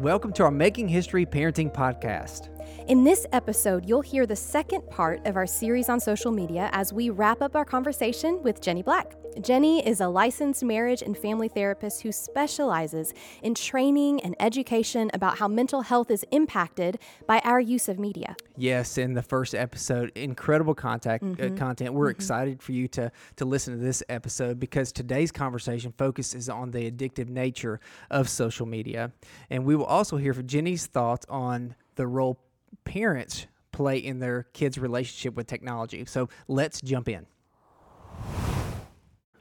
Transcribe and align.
Welcome 0.00 0.32
to 0.32 0.44
our 0.44 0.50
Making 0.50 0.88
History 0.88 1.26
Parenting 1.26 1.70
Podcast. 1.70 2.48
In 2.90 3.04
this 3.04 3.24
episode, 3.30 3.88
you'll 3.88 4.00
hear 4.00 4.26
the 4.26 4.34
second 4.34 4.84
part 4.90 5.24
of 5.24 5.36
our 5.36 5.46
series 5.46 5.88
on 5.88 6.00
social 6.00 6.32
media 6.32 6.68
as 6.72 6.92
we 6.92 7.08
wrap 7.08 7.40
up 7.40 7.54
our 7.54 7.64
conversation 7.64 8.42
with 8.42 8.60
Jenny 8.60 8.82
Black. 8.82 9.14
Jenny 9.40 9.86
is 9.86 10.00
a 10.00 10.08
licensed 10.08 10.64
marriage 10.64 11.00
and 11.00 11.16
family 11.16 11.46
therapist 11.46 12.02
who 12.02 12.10
specializes 12.10 13.14
in 13.44 13.54
training 13.54 14.20
and 14.22 14.34
education 14.40 15.08
about 15.14 15.38
how 15.38 15.46
mental 15.46 15.82
health 15.82 16.10
is 16.10 16.24
impacted 16.32 16.98
by 17.28 17.38
our 17.44 17.60
use 17.60 17.88
of 17.88 18.00
media. 18.00 18.34
Yes, 18.56 18.98
in 18.98 19.14
the 19.14 19.22
first 19.22 19.54
episode, 19.54 20.10
incredible 20.16 20.74
contact 20.74 21.22
uh, 21.22 21.50
content. 21.50 21.94
We're 21.94 22.10
excited 22.10 22.60
for 22.60 22.72
you 22.72 22.88
to 22.88 23.12
to 23.36 23.44
listen 23.44 23.72
to 23.72 23.80
this 23.80 24.02
episode 24.08 24.58
because 24.58 24.90
today's 24.90 25.30
conversation 25.30 25.94
focuses 25.96 26.48
on 26.48 26.72
the 26.72 26.90
addictive 26.90 27.28
nature 27.28 27.78
of 28.10 28.28
social 28.28 28.66
media, 28.66 29.12
and 29.48 29.64
we 29.64 29.76
will 29.76 29.84
also 29.84 30.16
hear 30.16 30.34
from 30.34 30.48
Jenny's 30.48 30.86
thoughts 30.86 31.24
on 31.28 31.76
the 31.94 32.08
role 32.08 32.40
parents 32.84 33.46
play 33.72 33.98
in 33.98 34.18
their 34.18 34.44
kids' 34.52 34.78
relationship 34.78 35.34
with 35.34 35.46
technology. 35.46 36.04
So 36.04 36.28
let's 36.48 36.80
jump 36.80 37.08
in. 37.08 37.26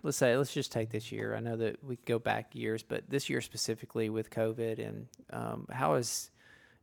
Let's 0.02 0.18
say 0.18 0.38
let's 0.38 0.54
just 0.54 0.72
take 0.72 0.92
this 0.92 1.12
year. 1.12 1.36
I 1.36 1.42
know 1.42 1.58
that 1.58 1.84
we 1.84 1.98
could 1.98 2.06
go 2.06 2.20
back 2.20 2.56
years, 2.56 2.84
but 2.84 3.10
this 3.10 3.30
year 3.30 3.42
specifically 3.42 4.10
with 4.10 4.30
COVID 4.30 4.80
and 4.80 5.08
um, 5.32 5.68
how 5.72 5.96
has 5.96 6.32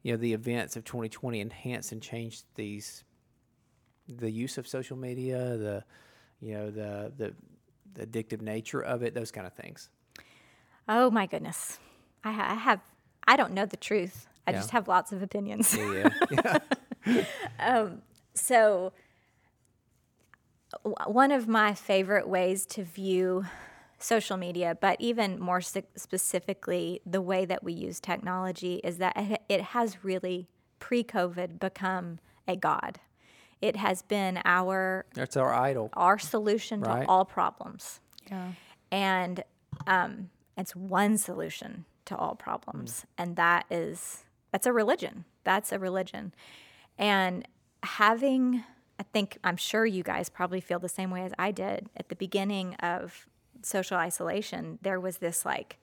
you 0.02 0.12
know 0.12 0.18
the 0.18 0.34
events 0.34 0.76
of 0.76 0.84
2020 0.84 1.40
enhanced 1.40 1.92
and 1.92 2.02
changed 2.02 2.44
these 2.54 3.04
the 4.08 4.30
use 4.30 4.58
of 4.58 4.68
social 4.68 4.96
media, 4.96 5.56
the 5.56 5.84
you 6.40 6.52
know 6.52 6.70
the 6.70 7.12
the, 7.16 7.34
the 7.94 8.06
addictive 8.06 8.42
nature 8.42 8.82
of 8.82 9.02
it, 9.02 9.14
those 9.14 9.30
kind 9.30 9.46
of 9.46 9.54
things. 9.54 9.88
Oh 10.88 11.10
my 11.10 11.26
goodness. 11.26 11.78
I, 12.22 12.32
ha- 12.32 12.46
I 12.50 12.54
have, 12.54 12.80
I 13.26 13.36
don't 13.36 13.52
know 13.52 13.66
the 13.66 13.76
truth. 13.76 14.26
I 14.46 14.52
Yeah. 14.52 14.58
just 14.58 14.70
have 14.70 14.88
lots 14.88 15.12
of 15.12 15.22
opinions. 15.22 15.74
Yeah, 15.76 16.08
yeah, 17.58 17.88
So, 18.34 18.92
w- 20.84 20.94
one 21.06 21.32
of 21.32 21.48
my 21.48 21.74
favorite 21.74 22.28
ways 22.28 22.66
to 22.66 22.84
view 22.84 23.46
social 23.98 24.36
media, 24.36 24.76
but 24.78 24.96
even 25.00 25.40
more 25.40 25.58
s- 25.58 25.76
specifically, 25.96 27.00
the 27.06 27.22
way 27.22 27.44
that 27.46 27.64
we 27.64 27.72
use 27.72 27.98
technology 28.00 28.76
is 28.84 28.98
that 28.98 29.16
it- 29.16 29.42
it 29.48 29.60
has 29.62 30.04
really 30.04 30.48
pre 30.78 31.02
COVID 31.02 31.58
become 31.58 32.18
a 32.46 32.54
God. 32.56 33.00
It 33.62 33.76
has 33.76 34.02
been 34.02 34.42
our 34.44 35.06
that's 35.14 35.36
our 35.36 35.54
idol. 35.54 35.88
our 35.94 36.18
solution 36.18 36.82
Right. 36.82 37.02
to 37.04 37.08
all 37.08 37.24
problems. 37.24 38.00
Yeah. 38.30 38.52
and 38.92 39.42
um, 39.86 40.30
it's 40.56 40.74
one 40.76 41.16
solution 41.18 41.84
to 42.04 42.16
all 42.16 42.34
problems 42.36 43.04
and 43.18 43.34
that 43.36 43.64
is 43.70 44.24
that's 44.56 44.66
a 44.66 44.72
religion 44.72 45.24
that's 45.44 45.70
a 45.70 45.78
religion 45.78 46.32
and 46.96 47.46
having 47.82 48.64
i 48.98 49.02
think 49.12 49.36
i'm 49.44 49.56
sure 49.56 49.84
you 49.84 50.02
guys 50.02 50.30
probably 50.30 50.62
feel 50.62 50.78
the 50.78 50.88
same 50.88 51.10
way 51.10 51.22
as 51.22 51.32
i 51.38 51.50
did 51.50 51.90
at 51.94 52.08
the 52.08 52.16
beginning 52.16 52.74
of 52.76 53.26
social 53.62 53.98
isolation 53.98 54.78
there 54.80 54.98
was 54.98 55.18
this 55.18 55.44
like 55.44 55.76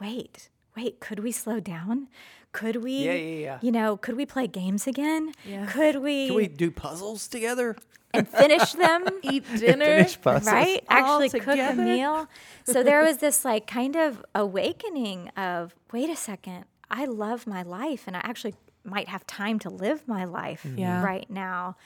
wait 0.00 0.48
wait 0.76 0.98
could 0.98 1.20
we 1.20 1.30
slow 1.30 1.60
down 1.60 2.08
could 2.50 2.82
we 2.82 3.04
Yeah, 3.04 3.12
yeah, 3.12 3.38
yeah. 3.38 3.58
you 3.62 3.70
know 3.70 3.96
could 3.96 4.16
we 4.16 4.26
play 4.26 4.48
games 4.48 4.86
again 4.88 5.32
Yeah. 5.44 5.66
could 5.66 5.96
we, 6.02 6.26
Can 6.26 6.34
we 6.36 6.48
do 6.48 6.70
puzzles 6.72 7.28
together? 7.28 7.76
and 8.14 8.26
finish 8.26 8.72
them 8.72 9.04
Eat 9.22 9.44
dinner. 9.58 9.84
Finish 9.84 10.20
puzzles. 10.20 10.50
right 10.52 10.82
all 10.90 11.20
actually 11.22 11.38
cook 11.38 11.58
a 11.58 11.74
meal 11.74 12.26
so 12.64 12.82
there 12.82 13.04
was 13.04 13.18
this 13.18 13.44
like 13.44 13.66
kind 13.68 13.94
of 13.96 14.24
awakening 14.34 15.28
of 15.36 15.74
wait 15.92 16.10
a 16.10 16.16
second 16.16 16.64
i 16.90 17.04
love 17.04 17.46
my 17.46 17.62
life 17.62 18.04
and 18.06 18.16
i 18.16 18.20
actually 18.22 18.54
might 18.84 19.08
have 19.08 19.26
time 19.26 19.58
to 19.58 19.68
live 19.70 20.06
my 20.08 20.24
life 20.24 20.66
Yeah. 20.76 21.02
right 21.02 21.28
now 21.30 21.76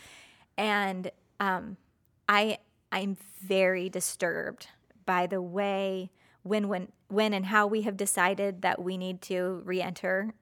and 0.56 1.10
um, 1.40 1.76
i 2.28 2.58
i'm 2.90 3.16
very 3.42 3.88
disturbed 3.88 4.68
by 5.06 5.26
the 5.26 5.42
way 5.42 6.10
when 6.42 6.68
when 6.68 6.88
when 7.08 7.32
and 7.34 7.46
how 7.46 7.66
we 7.66 7.82
have 7.82 7.96
decided 7.96 8.62
that 8.62 8.82
we 8.82 8.96
need 8.96 9.20
to 9.22 9.62
re-enter 9.64 10.32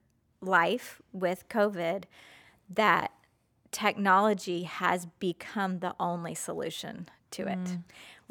life 0.41 1.01
with 1.11 1.47
covid 1.49 2.03
that 2.69 3.11
technology 3.71 4.63
has 4.63 5.05
become 5.19 5.79
the 5.79 5.95
only 5.99 6.35
solution 6.35 7.07
to 7.31 7.47
it. 7.47 7.77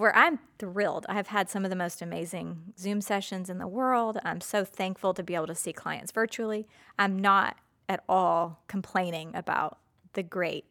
Where 0.00 0.16
I'm 0.16 0.38
thrilled. 0.58 1.04
I've 1.10 1.26
had 1.26 1.50
some 1.50 1.62
of 1.62 1.68
the 1.68 1.76
most 1.76 2.00
amazing 2.00 2.72
Zoom 2.78 3.02
sessions 3.02 3.50
in 3.50 3.58
the 3.58 3.66
world. 3.68 4.16
I'm 4.24 4.40
so 4.40 4.64
thankful 4.64 5.12
to 5.12 5.22
be 5.22 5.34
able 5.34 5.48
to 5.48 5.54
see 5.54 5.74
clients 5.74 6.10
virtually. 6.10 6.66
I'm 6.98 7.18
not 7.18 7.58
at 7.86 8.02
all 8.08 8.62
complaining 8.66 9.32
about 9.34 9.76
the 10.14 10.22
great 10.22 10.64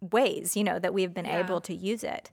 ways, 0.00 0.56
you 0.56 0.64
know, 0.64 0.78
that 0.78 0.94
we've 0.94 1.12
been 1.12 1.26
able 1.26 1.60
to 1.60 1.74
use 1.74 2.02
it. 2.02 2.30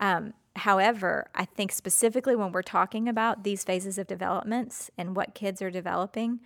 Um, 0.00 0.34
however, 0.56 1.30
I 1.32 1.44
think 1.44 1.70
specifically 1.70 2.34
when 2.34 2.50
we're 2.50 2.62
talking 2.62 3.08
about 3.08 3.44
these 3.44 3.62
phases 3.62 3.98
of 3.98 4.08
developments 4.08 4.90
and 4.98 5.14
what 5.14 5.32
kids 5.32 5.62
are 5.62 5.70
developing, 5.70 6.40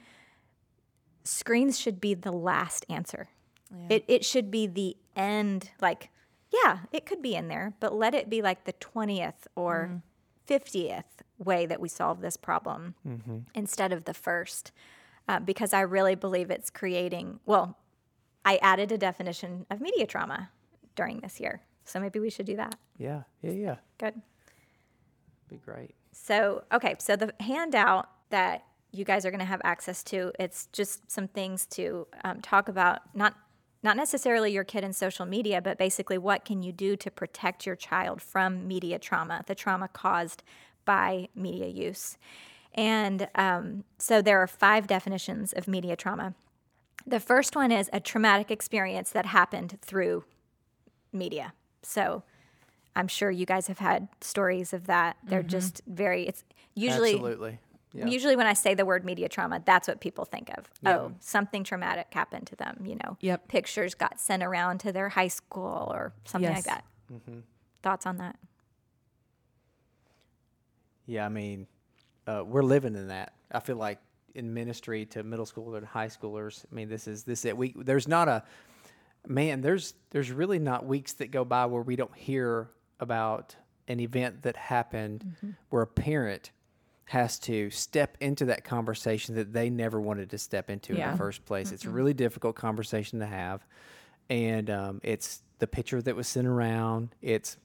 screens 1.24 1.80
should 1.80 2.02
be 2.02 2.12
the 2.12 2.32
last 2.32 2.84
answer. 2.90 3.30
It, 3.88 4.04
it 4.08 4.26
should 4.26 4.50
be 4.50 4.66
the 4.66 4.94
end, 5.16 5.70
like, 5.80 6.10
yeah, 6.50 6.78
it 6.92 7.06
could 7.06 7.22
be 7.22 7.34
in 7.34 7.48
there, 7.48 7.74
but 7.80 7.94
let 7.94 8.14
it 8.14 8.30
be 8.30 8.42
like 8.42 8.64
the 8.64 8.72
20th 8.74 9.46
or 9.54 10.02
50th 10.48 11.04
way 11.38 11.66
that 11.66 11.80
we 11.80 11.88
solve 11.88 12.20
this 12.20 12.36
problem 12.36 12.94
instead 13.54 13.92
of 13.92 14.04
the 14.04 14.14
first. 14.14 14.72
Uh, 15.28 15.40
because 15.40 15.72
I 15.72 15.80
really 15.80 16.14
believe 16.14 16.52
it's 16.52 16.70
creating, 16.70 17.40
well, 17.46 17.76
I 18.44 18.58
added 18.62 18.92
a 18.92 18.98
definition 18.98 19.66
of 19.70 19.80
media 19.80 20.06
trauma 20.06 20.50
during 20.94 21.18
this 21.18 21.40
year. 21.40 21.62
So 21.84 21.98
maybe 21.98 22.20
we 22.20 22.30
should 22.30 22.46
do 22.46 22.54
that. 22.56 22.76
Yeah, 22.96 23.22
yeah, 23.42 23.50
yeah. 23.50 23.76
Good. 23.98 24.22
Be 25.48 25.56
great. 25.56 25.94
So, 26.12 26.62
okay, 26.72 26.94
so 26.98 27.16
the 27.16 27.34
handout 27.40 28.08
that 28.30 28.64
you 28.92 29.04
guys 29.04 29.26
are 29.26 29.30
going 29.30 29.40
to 29.40 29.44
have 29.44 29.60
access 29.64 30.02
to, 30.04 30.32
it's 30.38 30.66
just 30.72 31.10
some 31.10 31.28
things 31.28 31.66
to 31.66 32.06
um, 32.24 32.40
talk 32.40 32.68
about, 32.68 33.00
not 33.14 33.34
not 33.86 33.96
necessarily 33.96 34.50
your 34.50 34.64
kid 34.64 34.82
and 34.82 34.94
social 34.94 35.24
media, 35.24 35.62
but 35.62 35.78
basically 35.78 36.18
what 36.18 36.44
can 36.44 36.60
you 36.60 36.72
do 36.72 36.96
to 36.96 37.08
protect 37.08 37.64
your 37.64 37.76
child 37.76 38.20
from 38.20 38.66
media 38.66 38.98
trauma, 38.98 39.44
the 39.46 39.54
trauma 39.54 39.86
caused 39.86 40.42
by 40.84 41.28
media 41.36 41.68
use. 41.68 42.18
And 42.74 43.28
um, 43.36 43.84
so 43.96 44.20
there 44.20 44.42
are 44.42 44.48
five 44.48 44.88
definitions 44.88 45.52
of 45.52 45.68
media 45.68 45.94
trauma. 45.94 46.34
The 47.06 47.20
first 47.20 47.54
one 47.54 47.70
is 47.70 47.88
a 47.92 48.00
traumatic 48.00 48.50
experience 48.50 49.10
that 49.10 49.26
happened 49.26 49.78
through 49.80 50.24
media. 51.12 51.52
So 51.82 52.24
I'm 52.96 53.06
sure 53.06 53.30
you 53.30 53.46
guys 53.46 53.68
have 53.68 53.78
had 53.78 54.08
stories 54.20 54.72
of 54.72 54.88
that. 54.88 55.16
They're 55.22 55.44
just 55.44 55.80
very, 55.86 56.26
it's 56.26 56.42
usually, 56.74 57.12
Absolutely. 57.12 57.60
Yeah. 57.96 58.06
usually 58.06 58.36
when 58.36 58.46
I 58.46 58.52
say 58.52 58.74
the 58.74 58.84
word 58.84 59.04
media 59.04 59.28
trauma, 59.28 59.62
that's 59.64 59.88
what 59.88 60.00
people 60.00 60.24
think 60.24 60.50
of. 60.56 60.70
Oh, 60.84 61.12
something 61.20 61.64
traumatic 61.64 62.08
happened 62.10 62.46
to 62.48 62.56
them, 62.56 62.84
you 62.84 62.96
know. 62.96 63.16
Yep. 63.20 63.48
Pictures 63.48 63.94
got 63.94 64.20
sent 64.20 64.42
around 64.42 64.78
to 64.80 64.92
their 64.92 65.08
high 65.08 65.28
school 65.28 65.88
or 65.92 66.12
something 66.24 66.50
Yes. 66.50 66.66
like 66.66 66.74
that. 66.76 66.84
Mm-hmm. 67.12 67.38
Thoughts 67.82 68.06
on 68.06 68.16
that? 68.18 68.36
Yeah, 71.06 71.24
I 71.24 71.28
mean, 71.28 71.66
uh, 72.26 72.42
we're 72.44 72.62
living 72.62 72.94
in 72.94 73.08
that. 73.08 73.32
I 73.52 73.60
feel 73.60 73.76
like 73.76 73.98
in 74.34 74.52
ministry 74.52 75.06
to 75.06 75.22
middle 75.22 75.46
schoolers 75.46 75.78
and 75.78 75.86
high 75.86 76.08
schoolers. 76.08 76.64
I 76.70 76.74
mean, 76.74 76.88
this 76.88 77.06
is 77.08 77.24
this 77.24 77.44
it. 77.44 77.56
We 77.56 77.74
there's 77.76 78.08
not 78.08 78.28
a 78.28 78.42
man. 79.26 79.60
There's 79.60 79.94
there's 80.10 80.30
really 80.32 80.58
not 80.58 80.84
weeks 80.84 81.14
that 81.14 81.30
go 81.30 81.44
by 81.44 81.66
where 81.66 81.82
we 81.82 81.96
don't 81.96 82.14
hear 82.14 82.68
about 83.00 83.54
an 83.88 84.00
event 84.00 84.42
that 84.42 84.56
happened 84.56 85.36
where 85.70 85.82
a 85.82 85.86
parent 85.86 86.50
has 87.06 87.38
to 87.38 87.70
step 87.70 88.16
into 88.20 88.44
that 88.46 88.64
conversation 88.64 89.34
that 89.36 89.52
they 89.52 89.70
never 89.70 90.00
wanted 90.00 90.30
to 90.30 90.38
step 90.38 90.68
into 90.70 90.92
in 90.92 90.98
the 91.12 91.16
first 91.16 91.44
place. 91.44 91.70
It's 91.72 91.84
a 91.84 91.90
really 91.90 92.14
difficult 92.14 92.56
conversation 92.56 93.20
to 93.20 93.26
have, 93.26 93.64
and 94.28 94.68
um, 94.70 95.00
it's 95.02 95.42
the 95.58 95.66
picture 95.66 96.02
that 96.02 96.14
was 96.16 96.28
sent 96.28 96.46
around. 96.46 97.14
It's 97.22 97.56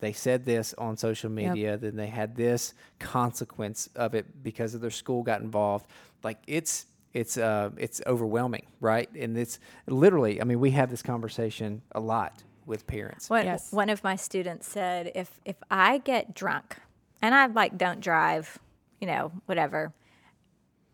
they 0.00 0.12
said 0.12 0.44
this 0.44 0.74
on 0.78 0.96
social 0.96 1.30
media, 1.30 1.76
then 1.76 1.96
they 1.96 2.06
had 2.06 2.34
this 2.36 2.74
consequence 2.98 3.88
of 3.94 4.14
it 4.14 4.42
because 4.42 4.74
of 4.74 4.80
their 4.80 4.90
school 4.90 5.22
got 5.22 5.40
involved. 5.40 5.86
Like 6.22 6.38
it's 6.46 6.86
it's 7.12 7.36
uh 7.36 7.70
it's 7.76 8.00
overwhelming, 8.06 8.66
right? 8.80 9.10
And 9.14 9.36
it's 9.36 9.58
literally. 9.86 10.40
I 10.40 10.44
mean, 10.44 10.60
we 10.60 10.70
have 10.72 10.90
this 10.90 11.02
conversation 11.02 11.82
a 11.92 12.00
lot 12.00 12.42
with 12.66 12.86
parents. 12.86 13.28
What 13.28 13.44
Yes. 13.44 13.72
one 13.72 13.90
of 13.90 14.04
my 14.04 14.16
students 14.16 14.68
said, 14.68 15.10
if 15.14 15.40
if 15.44 15.56
I 15.70 15.98
get 15.98 16.34
drunk 16.34 16.76
and 17.20 17.34
I 17.34 17.46
like 17.46 17.76
don't 17.76 18.00
drive, 18.00 18.58
you 19.00 19.06
know, 19.06 19.32
whatever, 19.46 19.92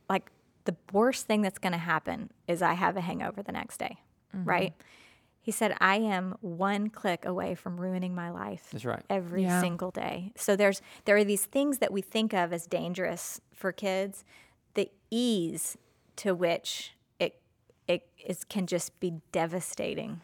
like 0.09 0.31
the 0.65 0.77
worst 0.93 1.27
thing 1.27 1.43
that's 1.43 1.59
going 1.59 1.73
to 1.73 1.79
happen 1.79 2.31
is 2.49 2.63
I 2.63 2.75
have 2.75 2.97
a 2.97 3.01
hangover 3.01 3.43
the 3.43 3.53
next 3.53 3.79
day, 3.79 3.99
right? 4.33 4.73
He 5.41 5.53
said 5.53 5.77
I 5.81 5.97
am 5.97 6.35
one 6.41 6.91
click 6.91 7.25
away 7.25 7.55
from 7.55 7.81
ruining 7.81 8.15
my 8.15 8.31
life. 8.31 8.69
That's 8.73 8.85
right. 8.85 9.05
Every 9.09 9.43
Yeah. 9.43 9.61
single 9.61 9.91
day. 9.93 10.33
So 10.37 10.57
there's 10.57 10.83
there 11.05 11.17
are 11.17 11.25
these 11.25 11.45
things 11.45 11.79
that 11.79 11.93
we 11.93 12.03
think 12.03 12.33
of 12.35 12.53
as 12.53 12.67
dangerous 12.67 13.41
for 13.55 13.71
kids. 13.71 14.25
The 14.75 14.91
ease 15.11 15.77
to 16.17 16.35
which 16.35 16.95
it 17.21 17.41
it 17.87 18.09
is, 18.25 18.43
can 18.45 18.67
just 18.67 18.99
be 18.99 19.21
devastating. 19.31 20.21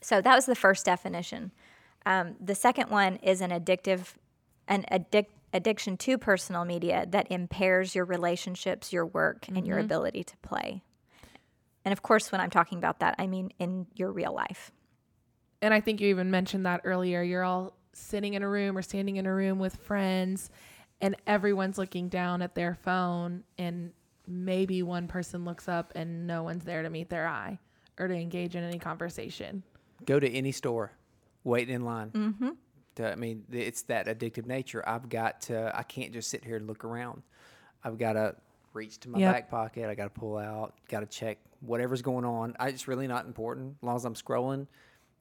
So 0.00 0.20
that 0.20 0.34
was 0.34 0.46
the 0.46 0.56
first 0.56 0.84
definition. 0.84 1.52
Um, 2.06 2.34
the 2.40 2.54
second 2.56 2.90
one 2.90 3.16
is 3.16 3.40
an 3.40 3.50
addictive, 3.50 4.14
an 4.66 4.84
addic- 4.90 5.26
addiction 5.52 5.96
to 5.96 6.18
personal 6.18 6.64
media 6.64 7.06
that 7.08 7.30
impairs 7.30 7.94
your 7.94 8.04
relationships, 8.04 8.92
your 8.92 9.06
work, 9.06 9.48
and 9.48 9.66
your 9.66 9.78
ability 9.78 10.24
to 10.24 10.36
play. 10.38 10.82
And 11.84 11.92
of 11.92 12.02
course, 12.02 12.30
when 12.30 12.40
I'm 12.40 12.50
talking 12.50 12.78
about 12.78 13.00
that, 13.00 13.14
I 13.18 13.26
mean 13.26 13.50
in 13.58 13.86
your 13.94 14.12
real 14.12 14.34
life. 14.34 14.70
And 15.62 15.72
I 15.72 15.80
think 15.80 16.00
you 16.00 16.08
even 16.08 16.30
mentioned 16.30 16.66
that 16.66 16.82
earlier. 16.84 17.22
You're 17.22 17.44
all 17.44 17.74
sitting 17.92 18.34
in 18.34 18.42
a 18.42 18.48
room 18.48 18.76
or 18.76 18.82
standing 18.82 19.16
in 19.16 19.26
a 19.26 19.34
room 19.34 19.58
with 19.58 19.76
friends, 19.76 20.50
and 21.00 21.16
everyone's 21.26 21.78
looking 21.78 22.08
down 22.08 22.42
at 22.42 22.54
their 22.54 22.74
phone, 22.74 23.44
and 23.56 23.92
maybe 24.26 24.82
one 24.82 25.08
person 25.08 25.44
looks 25.44 25.68
up 25.68 25.92
and 25.94 26.26
no 26.26 26.42
one's 26.42 26.64
there 26.64 26.82
to 26.82 26.90
meet 26.90 27.08
their 27.08 27.26
eye 27.26 27.58
or 27.98 28.06
to 28.06 28.14
engage 28.14 28.54
in 28.54 28.62
any 28.62 28.78
conversation. 28.78 29.62
Go 30.04 30.20
to 30.20 30.30
any 30.30 30.52
store, 30.52 30.92
wait 31.44 31.70
in 31.70 31.84
line. 31.84 32.10
Mm-hmm. 32.10 32.50
I 33.06 33.14
mean, 33.14 33.44
it's 33.52 33.82
that 33.82 34.06
addictive 34.06 34.46
nature. 34.46 34.86
I've 34.88 35.08
got 35.08 35.40
to. 35.42 35.76
I 35.76 35.82
can't 35.82 36.12
just 36.12 36.28
sit 36.30 36.44
here 36.44 36.56
and 36.56 36.66
look 36.66 36.84
around. 36.84 37.22
I've 37.84 37.98
got 37.98 38.14
to 38.14 38.34
reach 38.72 38.98
to 39.00 39.08
my 39.08 39.18
Yep. 39.18 39.32
back 39.34 39.50
pocket. 39.50 39.88
I 39.88 39.94
got 39.94 40.12
to 40.12 40.20
pull 40.20 40.36
out. 40.38 40.74
Got 40.88 41.00
to 41.00 41.06
check 41.06 41.38
whatever's 41.60 42.02
going 42.02 42.24
on. 42.24 42.54
I, 42.58 42.68
it's 42.68 42.88
really 42.88 43.06
not 43.06 43.26
important 43.26 43.76
as 43.80 43.86
long 43.86 43.96
as 43.96 44.04
I'm 44.04 44.14
scrolling. 44.14 44.66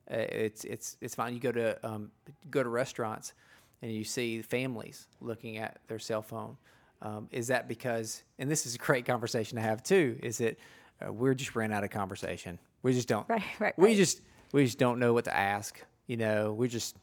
Uh, 0.10 0.16
it's 0.18 0.64
it's 0.64 0.98
it's 1.02 1.16
fine. 1.16 1.34
You 1.34 1.40
go 1.40 1.52
to 1.52 1.86
um, 1.88 2.12
go 2.50 2.64
to 2.64 2.70
restaurants, 2.70 3.34
and 3.82 3.92
you 3.92 4.04
see 4.04 4.42
families 4.42 5.08
looking 5.22 5.58
at 5.58 5.80
their 5.88 6.00
cell 6.00 6.22
phone. 6.22 6.58
Um, 7.02 7.28
is 7.32 7.48
that 7.48 7.68
because? 7.68 8.24
And 8.40 8.50
this 8.50 8.66
is 8.66 8.76
a 8.76 8.78
great 8.80 9.06
conversation 9.06 9.56
to 9.58 9.62
have 9.62 9.84
too. 9.84 10.18
Is 10.24 10.40
it 10.42 10.60
uh, 11.06 11.12
we're 11.12 11.34
just 11.34 11.56
ran 11.56 11.72
out 11.74 11.84
of 11.84 11.90
conversation? 11.90 12.58
We 12.84 12.94
just 12.94 13.08
don't. 13.08 13.28
Right, 13.30 13.44
right, 13.60 13.78
We 13.78 13.88
right. 13.90 13.98
just 13.98 14.22
we 14.54 14.64
just 14.66 14.80
don't 14.80 14.98
know 15.00 15.14
what 15.14 15.26
to 15.26 15.36
ask. 15.36 15.80
You 16.08 16.16
know, 16.18 16.54
we 16.54 16.70
just 16.70 16.96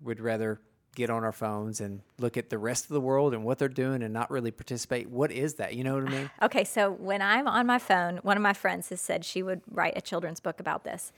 would 0.00 0.20
rather 0.20 0.60
get 0.96 1.10
on 1.10 1.22
our 1.22 1.32
phones 1.32 1.80
and 1.80 2.00
look 2.18 2.36
at 2.36 2.48
the 2.48 2.58
rest 2.58 2.84
of 2.84 2.88
the 2.90 3.00
world 3.00 3.34
and 3.34 3.44
what 3.44 3.58
they're 3.58 3.68
doing 3.68 4.02
and 4.02 4.12
not 4.12 4.30
really 4.30 4.50
participate. 4.50 5.08
What 5.08 5.30
is 5.30 5.54
that? 5.54 5.74
You 5.74 5.84
know 5.84 5.94
what 5.94 6.08
I 6.08 6.10
mean? 6.10 6.30
Okay, 6.42 6.64
so 6.64 6.90
when 6.90 7.22
I'm 7.22 7.46
on 7.46 7.66
my 7.66 7.78
phone, 7.78 8.16
one 8.18 8.36
of 8.36 8.42
my 8.42 8.54
friends 8.54 8.88
has 8.88 9.00
said 9.00 9.24
she 9.24 9.42
would 9.42 9.60
write 9.70 9.92
a 9.96 10.00
children's 10.00 10.40
book 10.40 10.58
about 10.58 10.84
this, 10.84 11.12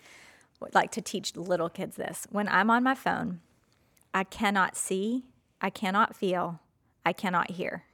like 0.75 0.91
to 0.93 1.01
teach 1.01 1.37
little 1.37 1.69
kids 1.69 1.97
this. 1.97 2.27
When 2.31 2.49
I'm 2.49 2.71
on 2.71 2.83
my 2.83 2.95
phone, 2.95 3.41
I 4.13 4.25
cannot 4.25 4.77
see, 4.77 5.25
I 5.61 5.71
cannot 5.71 6.17
feel, 6.17 6.61
I 7.07 7.13
cannot 7.13 7.53
hear. 7.53 7.85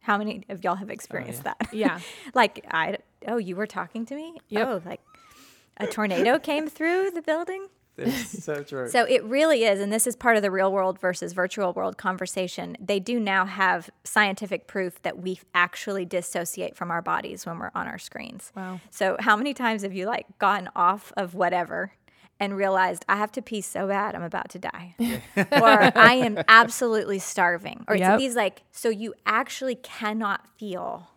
How 0.00 0.16
many 0.16 0.44
of 0.48 0.64
y'all 0.64 0.76
have 0.76 0.90
experienced 0.90 1.40
oh, 1.40 1.52
that? 1.60 1.74
Yeah. 1.74 2.00
like 2.34 2.64
I 2.70 2.98
oh, 3.26 3.36
you 3.36 3.56
were 3.56 3.66
talking 3.66 4.06
to 4.06 4.14
me? 4.14 4.38
Yep. 4.48 4.66
Oh, 4.66 4.82
like 4.84 5.00
a 5.76 5.86
tornado 5.86 6.38
came 6.38 6.68
through 6.68 7.10
the 7.10 7.22
building? 7.22 7.68
It's 7.98 8.44
so 8.44 8.62
true. 8.62 8.88
So 8.88 9.04
it 9.04 9.22
really 9.24 9.64
is, 9.64 9.80
and 9.80 9.92
this 9.92 10.06
is 10.06 10.16
part 10.16 10.36
of 10.36 10.42
the 10.42 10.50
real 10.50 10.72
world 10.72 10.98
versus 11.00 11.32
virtual 11.32 11.72
world 11.72 11.98
conversation. 11.98 12.76
They 12.80 13.00
do 13.00 13.18
now 13.20 13.44
have 13.46 13.90
scientific 14.04 14.66
proof 14.66 15.02
that 15.02 15.18
we 15.18 15.40
actually 15.54 16.04
dissociate 16.04 16.76
from 16.76 16.90
our 16.90 17.02
bodies 17.02 17.44
when 17.46 17.58
we're 17.58 17.70
on 17.74 17.86
our 17.88 17.98
screens. 17.98 18.52
Wow. 18.56 18.80
So 18.90 19.16
how 19.20 19.36
many 19.36 19.54
times 19.54 19.82
have 19.82 19.92
you 19.94 20.06
like 20.06 20.26
gotten 20.38 20.68
off 20.76 21.12
of 21.16 21.34
whatever 21.34 21.92
and 22.40 22.56
realized 22.56 23.04
I 23.08 23.16
have 23.16 23.32
to 23.32 23.42
pee 23.42 23.60
so 23.60 23.88
bad 23.88 24.14
I'm 24.14 24.22
about 24.22 24.48
to 24.50 24.58
die, 24.60 24.94
or 25.36 25.92
I 25.98 26.14
am 26.14 26.38
absolutely 26.46 27.18
starving, 27.18 27.84
or 27.88 27.96
Yep. 27.96 28.12
it's 28.14 28.22
these 28.22 28.36
like 28.36 28.62
so 28.70 28.88
you 28.90 29.14
actually 29.26 29.74
cannot 29.74 30.46
feel 30.56 31.08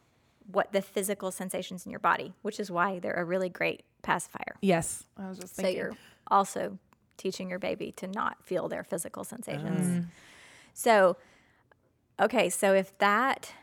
what 0.52 0.72
the 0.74 0.82
physical 0.82 1.32
sensations 1.32 1.86
in 1.86 1.92
your 1.92 2.00
body, 2.00 2.34
which 2.42 2.60
is 2.60 2.72
why 2.72 2.98
they're 3.00 3.14
a 3.14 3.24
really 3.24 3.50
great 3.50 3.84
pacifier. 4.02 4.56
Yes. 4.62 5.06
I 5.16 5.30
was 5.30 5.38
just 5.38 5.56
So 5.56 5.62
thinking. 5.62 5.78
you're 5.78 5.92
also 6.32 6.80
teaching 7.18 7.50
your 7.50 7.60
baby 7.60 7.92
to 7.98 8.08
not 8.08 8.44
feel 8.44 8.68
their 8.68 8.84
physical 8.84 9.24
sensations. 9.24 10.08
So, 10.74 11.18
okay, 12.20 12.50
so 12.50 12.74
if 12.74 12.98
that, 12.98 13.54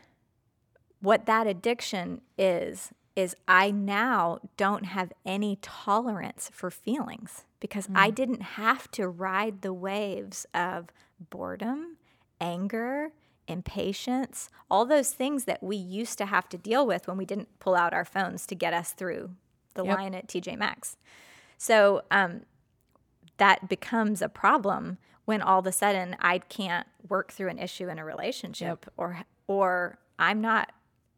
what 1.01 1.25
that 1.25 1.47
addiction 1.47 2.21
is, 2.37 2.91
is 3.15 3.35
I 3.47 3.71
now 3.71 4.39
don't 4.55 4.85
have 4.85 5.11
any 5.25 5.57
tolerance 5.61 6.49
for 6.53 6.71
feelings 6.71 7.43
because 7.59 7.89
I 7.93 8.09
didn't 8.11 8.41
have 8.41 8.89
to 8.91 9.09
ride 9.09 9.61
the 9.61 9.73
waves 9.73 10.45
of 10.53 10.87
boredom, 11.29 11.97
anger, 12.39 13.09
impatience, 13.47 14.49
all 14.71 14.85
those 14.85 15.11
things 15.11 15.43
that 15.45 15.61
we 15.61 15.75
used 15.75 16.17
to 16.19 16.27
have 16.27 16.47
to 16.49 16.57
deal 16.57 16.85
with 16.87 17.07
when 17.07 17.17
we 17.17 17.25
didn't 17.25 17.49
pull 17.59 17.75
out 17.75 17.93
our 17.93 18.05
phones 18.05 18.45
to 18.45 18.55
get 18.55 18.73
us 18.73 18.91
through 18.91 19.31
the 19.73 19.83
Yep. 19.83 19.97
line 19.97 20.15
at 20.15 20.27
TJ 20.27 20.57
Maxx. 20.57 20.95
So 21.57 22.03
um, 22.11 22.41
that 23.39 23.67
becomes 23.67 24.21
a 24.21 24.29
problem 24.29 24.97
when 25.25 25.41
all 25.41 25.59
of 25.59 25.65
a 25.67 25.71
sudden 25.71 26.15
I 26.19 26.39
can't 26.39 26.87
work 27.07 27.31
through 27.31 27.49
an 27.49 27.59
issue 27.59 27.89
in 27.89 27.99
a 27.99 28.05
relationship 28.05 28.85
or 28.97 29.23
or 29.47 29.97
I'm 30.17 30.41
not 30.41 30.71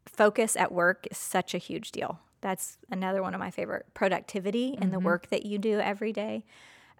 focus 0.06 0.56
at 0.56 0.72
work 0.72 1.06
is 1.10 1.18
such 1.18 1.54
a 1.54 1.58
huge 1.58 1.92
deal. 1.92 2.20
That's 2.40 2.78
another 2.90 3.22
one 3.22 3.34
of 3.34 3.40
my 3.40 3.50
favorite 3.50 3.86
productivity 3.94 4.76
in 4.80 4.90
the 4.90 4.98
work 4.98 5.28
that 5.28 5.46
you 5.46 5.58
do 5.58 5.78
every 5.78 6.12
day. 6.12 6.44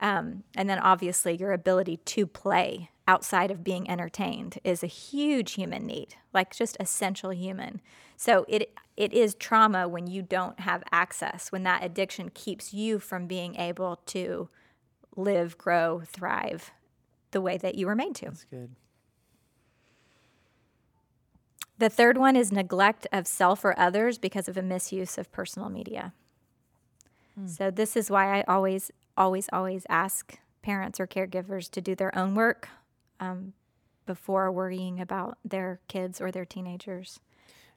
Um, 0.00 0.44
and 0.54 0.70
then 0.70 0.78
obviously 0.78 1.36
your 1.36 1.52
ability 1.52 1.96
to 1.96 2.26
play 2.26 2.90
outside 3.08 3.50
of 3.50 3.64
being 3.64 3.90
entertained 3.90 4.58
is 4.64 4.82
a 4.82 4.88
huge 4.88 5.52
human 5.52 5.86
need, 5.86 6.14
like 6.32 6.54
just 6.54 6.76
essential 6.80 7.30
human. 7.30 7.80
So 8.16 8.44
it 8.48 8.72
it 8.96 9.12
is 9.12 9.34
trauma 9.34 9.88
when 9.88 10.06
you 10.06 10.22
don't 10.22 10.60
have 10.60 10.82
access, 10.92 11.50
when 11.50 11.62
that 11.64 11.84
addiction 11.84 12.30
keeps 12.32 12.72
you 12.72 12.98
from 12.98 13.26
being 13.26 13.56
able 13.56 13.96
to 14.06 14.48
live, 15.16 15.58
grow, 15.58 16.02
thrive 16.06 16.70
the 17.30 17.40
way 17.40 17.56
that 17.56 17.74
you 17.74 17.86
were 17.86 17.94
made 17.94 18.14
to. 18.16 18.26
That's 18.26 18.44
good. 18.44 18.70
The 21.78 21.88
third 21.88 22.16
one 22.16 22.36
is 22.36 22.52
neglect 22.52 23.06
of 23.10 23.26
self 23.26 23.64
or 23.64 23.78
others 23.78 24.18
because 24.18 24.48
of 24.48 24.56
a 24.56 24.62
misuse 24.62 25.18
of 25.18 25.32
personal 25.32 25.68
media. 25.68 26.12
So 27.46 27.70
this 27.70 27.96
is 27.96 28.10
why 28.10 28.38
I 28.38 28.44
always, 28.46 28.90
always, 29.16 29.48
always 29.52 29.86
ask 29.88 30.38
parents 30.60 31.00
or 31.00 31.06
caregivers 31.06 31.70
to 31.70 31.80
do 31.80 31.94
their 31.94 32.16
own 32.16 32.34
work 32.34 32.68
um, 33.20 33.54
before 34.06 34.52
worrying 34.52 35.00
about 35.00 35.38
their 35.44 35.80
kids 35.88 36.20
or 36.20 36.30
their 36.30 36.44
teenagers. 36.44 37.20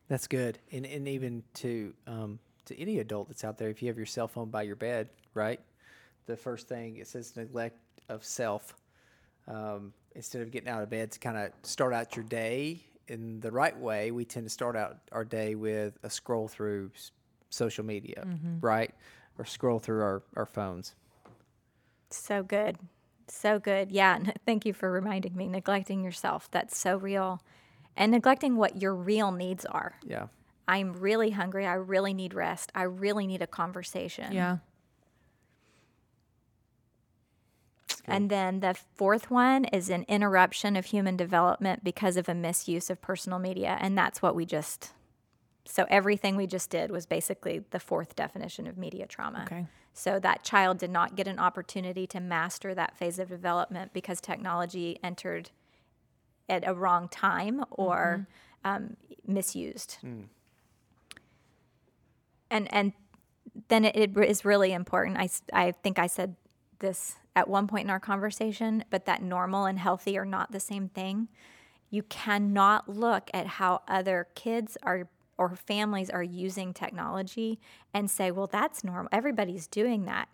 That's 0.07 0.27
good. 0.27 0.59
And 0.71 0.85
and 0.85 1.07
even 1.07 1.43
to 1.55 1.93
um, 2.05 2.39
to 2.65 2.79
any 2.79 2.99
adult 2.99 3.29
that's 3.29 3.43
out 3.43 3.57
there, 3.57 3.69
if 3.69 3.81
you 3.81 3.87
have 3.87 3.97
your 3.97 4.05
cell 4.05 4.27
phone 4.27 4.49
by 4.49 4.63
your 4.63 4.75
bed, 4.75 5.09
right? 5.33 5.59
The 6.25 6.35
first 6.37 6.67
thing 6.67 6.97
it 6.97 7.07
says 7.07 7.35
neglect 7.35 7.77
of 8.09 8.23
self. 8.23 8.75
Um, 9.47 9.93
instead 10.15 10.41
of 10.41 10.49
getting 10.51 10.69
out 10.69 10.81
of 10.81 10.89
bed 10.89 11.11
to 11.11 11.19
kind 11.19 11.37
of 11.37 11.51
start 11.63 11.93
out 11.93 12.15
your 12.15 12.25
day 12.25 12.81
in 13.07 13.39
the 13.41 13.51
right 13.51 13.77
way, 13.77 14.09
we 14.11 14.25
tend 14.25 14.45
to 14.47 14.49
start 14.49 14.75
out 14.75 14.97
our 15.11 15.23
day 15.23 15.53
with 15.53 15.97
a 16.03 16.09
scroll 16.09 16.47
through 16.47 16.89
s- 16.95 17.11
social 17.51 17.85
media, 17.85 18.25
right? 18.61 18.91
Or 19.37 19.45
scroll 19.45 19.77
through 19.79 20.01
our, 20.01 20.23
our 20.35 20.45
phones. 20.47 20.95
So 22.09 22.41
good. 22.43 22.77
So 23.27 23.59
good. 23.59 23.91
Yeah. 23.91 24.15
n- 24.15 24.33
Thank 24.45 24.65
you 24.65 24.73
for 24.73 24.91
reminding 24.91 25.35
me. 25.35 25.47
Neglecting 25.47 26.03
yourself. 26.03 26.49
That's 26.51 26.77
so 26.77 26.97
real. 26.97 27.41
And 27.97 28.11
neglecting 28.11 28.55
what 28.55 28.81
your 28.81 28.93
real 28.95 29.31
needs 29.31 29.65
are. 29.65 29.95
Yeah. 30.03 30.27
I'm 30.67 30.93
really 30.93 31.29
hungry. 31.31 31.65
I 31.67 31.73
really 31.75 32.13
need 32.13 32.33
rest. 32.33 32.71
I 32.73 32.83
really 32.83 33.27
need 33.27 33.41
a 33.41 33.47
conversation. 33.47 34.31
Yeah. 34.31 34.57
And 38.07 38.29
then 38.29 38.59
the 38.59 38.75
fourth 38.95 39.31
one 39.31 39.65
is 39.65 39.89
an 39.89 40.05
interruption 40.07 40.75
of 40.75 40.85
human 40.85 41.17
development 41.17 41.83
because 41.83 42.17
of 42.17 42.29
a 42.29 42.35
misuse 42.35 42.89
of 42.89 43.01
personal 43.01 43.39
media. 43.39 43.77
And 43.79 43.97
that's 43.97 44.21
what 44.21 44.35
we 44.35 44.45
just, 44.45 44.91
so 45.65 45.85
everything 45.89 46.35
we 46.35 46.47
just 46.47 46.69
did 46.69 46.91
was 46.91 47.05
basically 47.05 47.63
the 47.71 47.79
fourth 47.79 48.15
definition 48.15 48.67
of 48.67 48.77
media 48.77 49.07
trauma. 49.07 49.43
Okay. 49.45 49.65
So 49.93 50.19
that 50.19 50.43
child 50.43 50.77
did 50.77 50.89
not 50.89 51.15
get 51.15 51.27
an 51.27 51.39
opportunity 51.39 52.05
to 52.07 52.19
master 52.19 52.75
that 52.75 52.97
phase 52.97 53.17
of 53.17 53.29
development 53.29 53.93
because 53.93 54.19
technology 54.19 54.99
entered 55.01 55.51
at 56.49 56.67
a 56.67 56.73
wrong 56.73 57.07
time 57.07 57.63
or 57.71 58.27
um, 58.63 58.97
misused. 59.25 59.97
And 62.51 62.73
and 62.73 62.93
then 63.69 63.85
it, 63.85 63.95
it 63.95 64.17
is 64.17 64.43
really 64.43 64.73
important. 64.73 65.17
I, 65.17 65.29
I 65.53 65.71
think 65.71 65.97
I 65.97 66.07
said 66.07 66.35
this 66.79 67.15
at 67.35 67.47
one 67.47 67.67
point 67.67 67.85
in 67.85 67.89
our 67.89 67.99
conversation, 67.99 68.83
but 68.89 69.05
that 69.05 69.21
normal 69.21 69.65
and 69.65 69.79
healthy 69.79 70.17
are 70.17 70.25
not 70.25 70.51
the 70.51 70.59
same 70.59 70.89
thing. 70.89 71.27
You 71.89 72.03
cannot 72.03 72.89
look 72.89 73.29
at 73.33 73.47
how 73.47 73.81
other 73.87 74.27
kids 74.35 74.77
are 74.83 75.07
or 75.37 75.55
families 75.55 76.09
are 76.09 76.23
using 76.23 76.73
technology 76.73 77.59
and 77.93 78.09
say, 78.09 78.31
well, 78.31 78.47
that's 78.47 78.83
normal. 78.83 79.09
Everybody's 79.11 79.67
doing 79.67 80.05
that. 80.05 80.29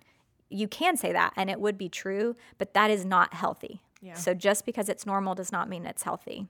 You 0.50 0.68
can 0.68 0.96
say 0.96 1.12
that 1.12 1.34
and 1.36 1.50
it 1.50 1.60
would 1.60 1.78
be 1.78 1.90
true, 1.90 2.36
but 2.58 2.74
that 2.74 2.92
is 2.92 3.04
not 3.04 3.34
healthy. 3.34 3.82
Yeah. 4.02 4.14
So 4.14 4.34
just 4.34 4.66
because 4.66 4.90
it's 4.90 5.06
normal 5.06 5.36
does 5.36 5.52
not 5.52 5.70
mean 5.70 5.86
it's 5.86 6.04
healthy. 6.04 6.48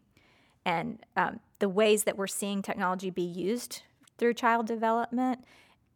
And 0.65 0.99
um, 1.15 1.39
the 1.59 1.69
ways 1.69 2.03
that 2.03 2.17
we're 2.17 2.27
seeing 2.27 2.61
technology 2.61 3.09
be 3.09 3.21
used 3.21 3.83
through 4.17 4.33
child 4.33 4.67
development 4.67 5.43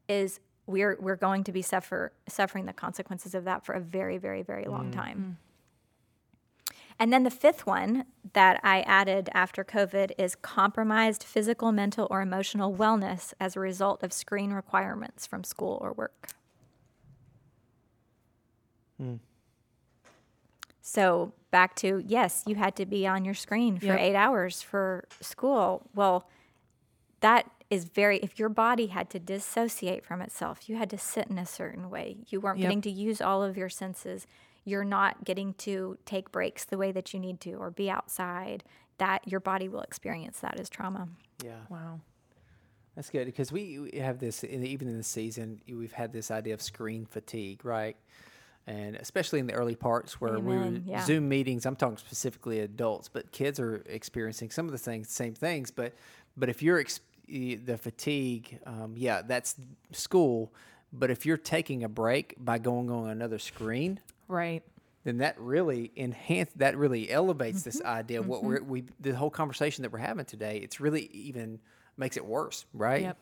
is 0.07 0.39
we're 0.67 0.98
we're 1.00 1.15
going 1.15 1.43
to 1.43 1.51
be 1.51 1.62
suffer 1.62 2.12
suffering 2.27 2.65
the 2.65 2.74
consequences 2.74 3.36
of 3.36 3.43
that 3.45 3.65
for 3.65 3.74
a 3.74 3.79
very 3.79 4.17
very 4.17 4.41
very 4.41 4.65
long 4.65 4.91
mm. 4.91 4.95
time. 4.95 5.38
Mm. 5.39 5.45
And 6.98 7.12
then 7.12 7.24
the 7.24 7.29
fifth 7.29 7.65
one 7.65 8.05
that 8.34 8.60
I 8.63 8.81
added 8.81 9.29
after 9.34 9.65
COVID 9.65 10.12
is 10.17 10.36
compromised 10.36 11.24
physical, 11.24 11.74
mental, 11.74 12.07
or 12.10 12.22
emotional 12.22 12.74
wellness 12.74 13.34
as 13.38 13.55
a 13.55 13.60
result 13.60 14.01
of 14.01 14.13
screen 14.13 14.53
requirements 14.53 15.27
from 15.27 15.43
school 15.43 15.77
or 15.81 15.91
work. 15.91 16.29
Hmm. 18.98 19.15
So 20.81 21.34
back 21.51 21.75
to 21.77 22.01
yes, 22.07 22.43
you 22.45 22.55
had 22.55 22.75
to 22.77 22.86
be 22.86 23.05
on 23.05 23.25
your 23.25 23.34
screen 23.34 23.77
for 23.79 23.88
Yep. 23.88 24.00
eight 24.00 24.15
hours 24.15 24.62
for 24.62 25.05
school. 25.19 25.89
Well, 25.93 26.29
that 27.19 27.50
is 27.69 27.86
very, 27.86 28.19
if 28.19 28.38
your 28.38 28.50
body 28.50 28.88
had 28.88 29.10
to 29.10 29.19
dissociate 29.19 30.05
from 30.05 30.22
itself, 30.22 30.69
you 30.69 30.75
had 30.75 30.89
to 30.91 30.98
sit 30.98 31.27
in 31.27 31.38
a 31.38 31.45
certain 31.45 31.89
way. 31.89 32.17
You 32.27 32.39
weren't 32.39 32.60
Yep. 32.60 32.63
getting 32.67 32.81
to 32.81 32.91
use 32.91 33.22
all 33.22 33.43
of 33.43 33.57
your 33.57 33.69
senses. 33.69 34.27
You're 34.63 34.84
not 34.84 35.24
getting 35.24 35.53
to 35.55 35.98
take 36.05 36.31
breaks 36.31 36.65
the 36.65 36.77
way 36.77 36.91
that 36.91 37.13
you 37.13 37.19
need 37.19 37.39
to 37.41 37.53
or 37.53 37.72
be 37.72 37.89
outside. 37.89 38.63
That 38.98 39.27
your 39.27 39.39
body 39.39 39.67
will 39.67 39.81
experience 39.81 40.39
that 40.39 40.60
as 40.60 40.69
trauma. 40.69 41.10
Yeah. 41.43 41.57
Wow. 41.69 42.00
That's 42.95 43.10
good 43.10 43.25
because 43.25 43.51
we, 43.51 43.79
we 43.79 44.00
have 44.00 44.19
this 44.19 44.43
in, 44.43 44.65
even 44.65 44.88
in 44.88 44.98
the 44.98 45.03
season. 45.03 45.60
We've 45.67 45.91
had 45.91 46.13
this 46.13 46.31
idea 46.31 46.53
of 46.53 46.62
screen 46.62 47.05
fatigue, 47.05 47.65
right? 47.65 47.98
And 48.67 48.95
especially 48.95 49.39
in 49.39 49.48
the 49.48 49.53
early 49.53 49.75
parts 49.75 50.19
where 50.22 50.39
we 50.39 50.55
were 50.55 50.79
yeah. 50.86 51.03
Zoom 51.03 51.27
meetings. 51.27 51.65
I'm 51.65 51.75
talking 51.75 51.98
specifically 51.98 52.62
adults, 52.62 53.10
but 53.10 53.31
kids 53.31 53.60
are 53.60 53.84
experiencing 53.88 54.50
some 54.50 54.65
of 54.65 54.72
the 54.72 54.77
things, 54.77 55.10
same 55.10 55.34
things. 55.36 55.72
But 55.72 55.93
but 56.38 56.50
if 56.50 56.63
you're 56.63 56.79
ex- 56.79 57.01
the 57.27 57.77
fatigue, 57.77 58.60
um, 58.65 58.94
yeah, 58.98 59.22
that's 59.22 59.55
school. 59.91 60.53
But 60.94 61.10
if 61.12 61.25
you're 61.25 61.38
taking 61.38 61.84
a 61.84 61.89
break 61.89 62.36
by 62.38 62.58
going 62.58 62.89
on 62.89 63.10
another 63.10 63.39
screen, 63.39 64.00
Right. 64.27 64.63
then 65.03 65.17
that 65.17 65.39
really 65.39 65.91
enhance 65.98 66.51
that 66.55 66.77
really 66.77 67.12
elevates 67.12 67.63
this 67.63 67.77
Mm-hmm. 67.79 67.88
idea 67.88 68.20
of 68.22 68.27
what 68.27 68.44
we're 68.44 68.63
we 68.63 68.86
the 69.00 69.12
whole 69.15 69.29
conversation 69.29 69.82
that 69.84 69.91
we're 69.91 70.00
having 70.00 70.25
today. 70.25 70.58
It's 70.58 70.79
really 70.79 71.10
even 71.13 71.60
makes 71.98 72.17
it 72.17 72.25
worse, 72.25 72.65
right? 72.74 73.01
Yep. 73.01 73.17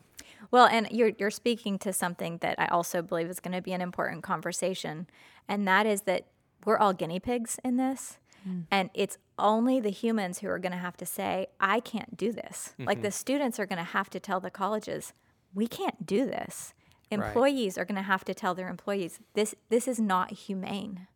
Well, 0.50 0.66
and 0.66 0.88
you're 0.90 1.12
you're 1.18 1.30
speaking 1.30 1.78
to 1.80 1.92
something 1.92 2.38
that 2.38 2.58
I 2.58 2.66
also 2.66 3.02
believe 3.02 3.28
is 3.28 3.40
going 3.40 3.54
to 3.54 3.62
be 3.62 3.72
an 3.72 3.80
important 3.80 4.22
conversation, 4.22 5.06
and 5.48 5.66
that 5.66 5.86
is 5.86 6.02
that 6.02 6.26
we're 6.64 6.78
all 6.78 6.92
guinea 6.92 7.20
pigs 7.20 7.58
in 7.64 7.76
this, 7.76 8.18
Mm. 8.46 8.66
and 8.70 8.90
it's 8.94 9.18
only 9.38 9.80
the 9.80 9.90
humans 9.90 10.38
who 10.38 10.48
are 10.48 10.58
going 10.58 10.72
to 10.72 10.78
have 10.78 10.96
to 10.98 11.06
say, 11.06 11.48
"I 11.60 11.80
can't 11.80 12.16
do 12.16 12.32
this." 12.32 12.74
Like 12.78 12.98
mm-hmm. 12.98 13.02
the 13.02 13.10
students 13.10 13.58
are 13.58 13.66
going 13.66 13.78
to 13.78 13.84
have 13.84 14.10
to 14.10 14.20
tell 14.20 14.40
the 14.40 14.50
colleges, 14.50 15.12
"We 15.54 15.66
can't 15.66 16.06
do 16.06 16.26
this." 16.26 16.74
Right. 17.10 17.26
Employees 17.26 17.78
are 17.78 17.84
going 17.84 17.96
to 17.96 18.02
have 18.02 18.24
to 18.24 18.34
tell 18.34 18.54
their 18.54 18.68
employees, 18.68 19.20
"This 19.34 19.54
this 19.68 19.88
is 19.88 20.00
not 20.00 20.32
humane." 20.32 21.06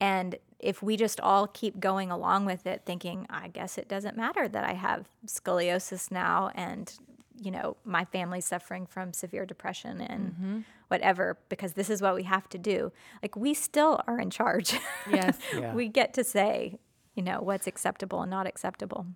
And 0.00 0.36
if 0.58 0.82
we 0.82 0.96
just 0.96 1.20
all 1.20 1.46
keep 1.46 1.80
going 1.80 2.10
along 2.10 2.44
with 2.44 2.66
it, 2.66 2.82
thinking, 2.84 3.26
I 3.30 3.48
guess 3.48 3.78
it 3.78 3.88
doesn't 3.88 4.16
matter 4.16 4.48
that 4.48 4.64
I 4.64 4.74
have 4.74 5.08
scoliosis 5.26 6.10
now 6.10 6.50
and, 6.54 6.92
you 7.40 7.50
know, 7.50 7.76
my 7.84 8.04
family 8.04 8.40
suffering 8.40 8.86
from 8.86 9.12
severe 9.12 9.46
depression 9.46 10.00
and 10.00 10.64
whatever, 10.88 11.38
because 11.48 11.74
this 11.74 11.90
is 11.90 12.02
what 12.02 12.14
we 12.14 12.24
have 12.24 12.48
to 12.50 12.58
do. 12.58 12.92
Like, 13.22 13.36
we 13.36 13.54
still 13.54 14.00
are 14.06 14.18
in 14.18 14.30
charge. 14.30 14.74
Yes. 15.10 15.38
Yeah. 15.54 15.74
we 15.74 15.88
get 15.88 16.12
to 16.14 16.24
say, 16.24 16.78
you 17.14 17.22
know, 17.22 17.40
what's 17.40 17.66
acceptable 17.66 18.20
and 18.20 18.30
not 18.30 18.46
acceptable. 18.46 19.06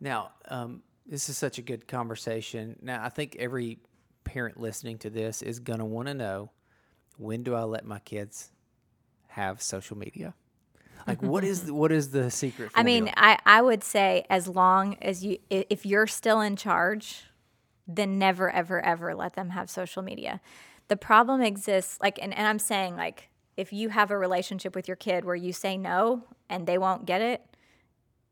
Now, 0.00 0.30
um, 0.48 0.82
this 1.06 1.28
is 1.28 1.36
such 1.36 1.58
a 1.58 1.62
good 1.62 1.88
conversation. 1.88 2.76
Now, 2.80 3.04
I 3.04 3.08
think 3.08 3.36
every 3.38 3.78
parent 4.24 4.60
listening 4.60 4.98
to 4.98 5.10
this 5.10 5.42
is 5.42 5.58
going 5.58 5.80
to 5.80 5.84
want 5.84 6.08
to 6.08 6.14
know 6.14 6.50
when 7.18 7.42
do 7.42 7.54
I 7.54 7.62
let 7.64 7.84
my 7.84 7.98
kids 7.98 8.52
have 9.28 9.62
social 9.62 9.98
media? 9.98 10.34
Like, 11.06 11.22
what 11.22 11.44
is 11.44 11.62
the, 11.66 11.74
what 11.74 11.90
is 11.90 12.10
the 12.10 12.30
secret? 12.30 12.70
I 12.74 12.82
mean. 12.82 13.10
I, 13.16 13.38
I 13.44 13.62
would 13.62 13.82
say 13.82 14.24
as 14.30 14.46
long 14.46 14.96
as 15.02 15.24
you, 15.24 15.38
if 15.50 15.84
you're 15.84 16.06
still 16.06 16.40
in 16.40 16.56
charge, 16.56 17.24
then 17.86 18.18
never, 18.18 18.50
ever, 18.50 18.84
ever 18.84 19.14
let 19.14 19.34
them 19.34 19.50
have 19.50 19.68
social 19.68 20.02
media. 20.02 20.40
The 20.88 20.96
problem 20.96 21.40
exists, 21.40 21.98
like, 22.00 22.18
and, 22.22 22.34
and 22.34 22.46
I'm 22.46 22.58
saying, 22.58 22.96
like, 22.96 23.28
if 23.56 23.72
you 23.72 23.90
have 23.90 24.10
a 24.10 24.18
relationship 24.18 24.74
with 24.74 24.88
your 24.88 24.96
kid 24.96 25.24
where 25.24 25.36
you 25.36 25.52
say 25.52 25.76
no 25.76 26.24
and 26.48 26.66
they 26.66 26.78
won't 26.78 27.06
get 27.06 27.20
it, 27.20 27.42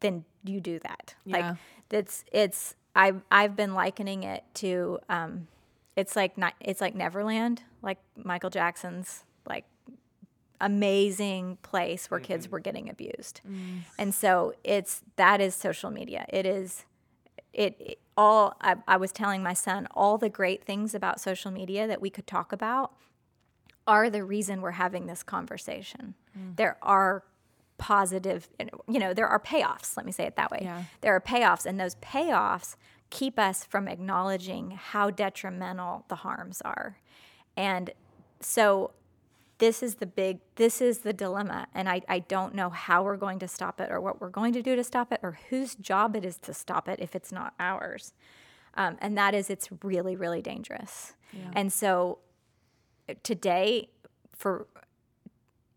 then 0.00 0.24
you 0.44 0.60
do 0.60 0.78
that. 0.80 1.14
Yeah. 1.24 1.36
Like, 1.36 1.56
it's, 1.90 2.24
it's, 2.32 2.74
I've, 2.94 3.22
I've 3.30 3.56
been 3.56 3.74
likening 3.74 4.22
it 4.22 4.44
to, 4.54 4.98
um, 5.08 5.48
it's 5.96 6.16
like, 6.16 6.38
not, 6.38 6.54
it's 6.60 6.80
like 6.80 6.94
Neverland, 6.94 7.62
like 7.82 7.98
Michael 8.16 8.50
Jackson's, 8.50 9.24
like, 9.46 9.64
amazing 10.62 11.56
place 11.62 12.10
where 12.10 12.20
kids 12.20 12.50
were 12.50 12.60
getting 12.60 12.90
abused. 12.90 13.40
And 13.98 14.14
so 14.14 14.52
it's 14.62 15.00
that 15.16 15.40
is 15.40 15.54
social 15.54 15.90
media. 15.90 16.26
It 16.28 16.44
is 16.44 16.84
it, 17.52 17.76
it- 17.80 17.98
all 18.16 18.54
I, 18.60 18.76
I 18.86 18.98
was 18.98 19.12
telling 19.12 19.42
my 19.42 19.54
son 19.54 19.88
all 19.92 20.18
the 20.18 20.28
great 20.28 20.62
things 20.62 20.94
about 20.94 21.20
social 21.20 21.50
media 21.50 21.86
that 21.86 22.02
we 22.02 22.10
could 22.10 22.26
talk 22.26 22.52
about 22.52 22.92
are 23.86 24.10
the 24.10 24.22
reason 24.22 24.60
we're 24.60 24.72
having 24.72 25.06
this 25.06 25.22
conversation. 25.22 26.14
Mm. 26.38 26.56
There 26.56 26.76
are 26.82 27.24
positive, 27.78 28.48
you 28.86 28.98
know, 28.98 29.14
there 29.14 29.26
are 29.26 29.40
payoffs, 29.40 29.96
let 29.96 30.04
me 30.04 30.12
say 30.12 30.24
it 30.24 30.36
that 30.36 30.50
way. 30.50 30.58
Yeah. 30.62 30.84
There 31.00 31.14
are 31.14 31.20
payoffs 31.20 31.64
and 31.64 31.80
those 31.80 31.94
payoffs 31.96 32.76
keep 33.08 33.38
us 33.38 33.64
from 33.64 33.88
acknowledging 33.88 34.72
how 34.72 35.08
detrimental 35.10 36.04
the 36.08 36.16
harms 36.16 36.60
are. 36.60 36.98
And 37.56 37.90
so 38.40 38.90
this 39.60 39.82
is 39.82 39.96
the 39.96 40.06
big 40.06 40.40
this 40.56 40.80
is 40.80 40.98
the 40.98 41.12
dilemma 41.12 41.68
and 41.74 41.88
I, 41.88 42.02
I 42.08 42.18
don't 42.20 42.54
know 42.54 42.70
how 42.70 43.02
we're 43.04 43.16
going 43.16 43.38
to 43.38 43.46
stop 43.48 43.80
it 43.80 43.90
or 43.90 44.00
what 44.00 44.20
we're 44.20 44.30
going 44.30 44.52
to 44.54 44.62
do 44.62 44.74
to 44.74 44.82
stop 44.82 45.12
it 45.12 45.20
or 45.22 45.38
whose 45.50 45.74
job 45.76 46.16
it 46.16 46.24
is 46.24 46.36
to 46.38 46.52
stop 46.52 46.88
it 46.88 46.98
if 46.98 47.14
it's 47.14 47.30
not 47.30 47.54
ours. 47.60 48.12
Um, 48.74 48.96
and 49.00 49.16
that 49.16 49.34
is 49.34 49.48
it's 49.50 49.68
really 49.84 50.16
really 50.16 50.42
dangerous. 50.42 51.12
And 51.54 51.72
so 51.72 52.18
today 53.22 53.90
for 54.34 54.66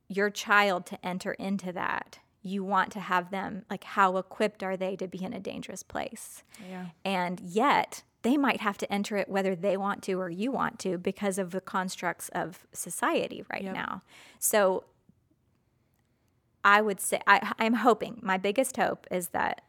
your 0.08 0.30
child 0.30 0.86
to 0.88 1.06
enter 1.06 1.34
into 1.34 1.72
that 1.74 2.20
you 2.42 2.64
want 2.64 2.92
to 2.92 3.00
have 3.00 3.32
them 3.32 3.64
like 3.70 3.84
how 3.84 4.18
equipped 4.18 4.64
are 4.64 4.76
they 4.78 4.96
to 4.96 5.08
be 5.08 5.24
in 5.24 5.34
a 5.34 5.40
dangerous 5.40 5.84
place? 5.84 6.44
Yeah. 6.70 6.88
and 7.06 7.40
yet 7.40 8.04
they 8.24 8.36
might 8.38 8.62
have 8.62 8.78
to 8.80 8.92
enter 8.92 9.16
it 9.18 9.30
whether 9.30 9.56
they 9.56 9.78
want 9.78 10.02
to 10.04 10.14
or 10.20 10.30
you 10.30 10.52
want 10.52 10.80
to 10.80 10.98
because 10.98 11.38
of 11.38 11.52
the 11.52 11.62
constructs 11.62 12.30
of 12.30 12.66
society 12.74 13.44
right 13.52 13.64
Yep. 13.64 13.74
now. 13.76 14.02
So 14.40 14.86
I 16.64 16.82
would 16.82 17.00
say 17.00 17.20
I, 17.28 17.54
I'm 17.60 17.74
hoping 17.76 18.20
my 18.22 18.38
biggest 18.38 18.78
hope 18.78 19.06
is 19.12 19.30
that 19.30 19.62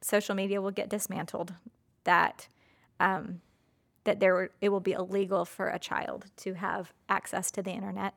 social 0.00 0.34
media 0.34 0.60
will 0.60 0.70
get 0.70 0.88
dismantled, 0.88 1.54
that 2.04 2.48
um, 3.00 3.40
that 4.04 4.20
there 4.20 4.50
it 4.60 4.68
will 4.68 4.80
be 4.80 4.92
illegal 4.92 5.44
for 5.44 5.68
a 5.68 5.78
child 5.78 6.26
to 6.38 6.54
have 6.54 6.92
access 7.08 7.50
to 7.50 7.62
the 7.62 7.72
internet, 7.72 8.14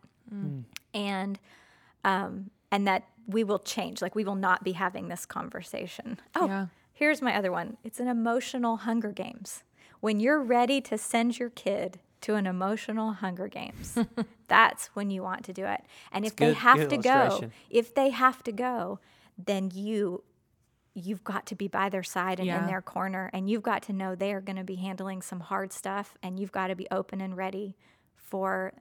and 0.93 1.39
um, 2.05 2.51
and 2.71 2.87
that 2.87 3.03
we 3.27 3.43
will 3.43 3.59
change. 3.59 4.01
Like 4.01 4.13
we 4.15 4.23
will 4.23 4.35
not 4.35 4.63
be 4.63 4.73
having 4.73 5.07
this 5.07 5.25
conversation. 5.25 6.19
Oh, 6.35 6.45
Yeah. 6.45 6.67
here's 6.93 7.21
my 7.23 7.35
other 7.35 7.51
one. 7.51 7.77
It's 7.83 7.99
an 7.99 8.07
emotional 8.07 8.77
Hunger 8.77 9.11
Games. 9.11 9.63
When 9.99 10.19
you're 10.19 10.41
ready 10.41 10.81
to 10.81 10.97
send 10.97 11.39
your 11.39 11.49
kid 11.49 11.99
to 12.21 12.35
an 12.35 12.45
emotional 12.45 13.13
Hunger 13.13 13.47
Games, 13.47 13.97
that's 14.47 14.87
when 14.87 15.09
you 15.09 15.23
want 15.23 15.43
to 15.45 15.53
do 15.53 15.65
it. 15.65 15.81
And 16.11 16.25
if 16.25 16.35
they 16.35 16.53
have 16.53 16.87
to 16.89 16.97
go, 16.97 17.51
if 17.69 17.93
they 17.93 18.09
have 18.09 18.43
to 18.43 18.51
go, 18.51 18.99
then 19.37 19.71
you 19.73 20.23
you've 20.95 21.23
got 21.23 21.45
to 21.45 21.55
be 21.55 21.67
by 21.67 21.87
their 21.87 22.03
side 22.03 22.39
and 22.39 22.47
Yeah. 22.47 22.59
in 22.59 22.65
their 22.65 22.81
corner 22.81 23.29
and 23.31 23.49
you've 23.49 23.61
got 23.61 23.83
to 23.83 23.93
know 23.93 24.15
they 24.15 24.33
are 24.33 24.41
going 24.41 24.57
to 24.57 24.63
be 24.65 24.75
handling 24.75 25.21
some 25.21 25.39
hard 25.39 25.71
stuff 25.71 26.17
and 26.21 26.37
you've 26.39 26.51
got 26.51 26.67
to 26.67 26.75
be 26.75 26.87
open 26.91 27.21
and 27.21 27.37
ready 27.37 27.77
for 28.15 28.73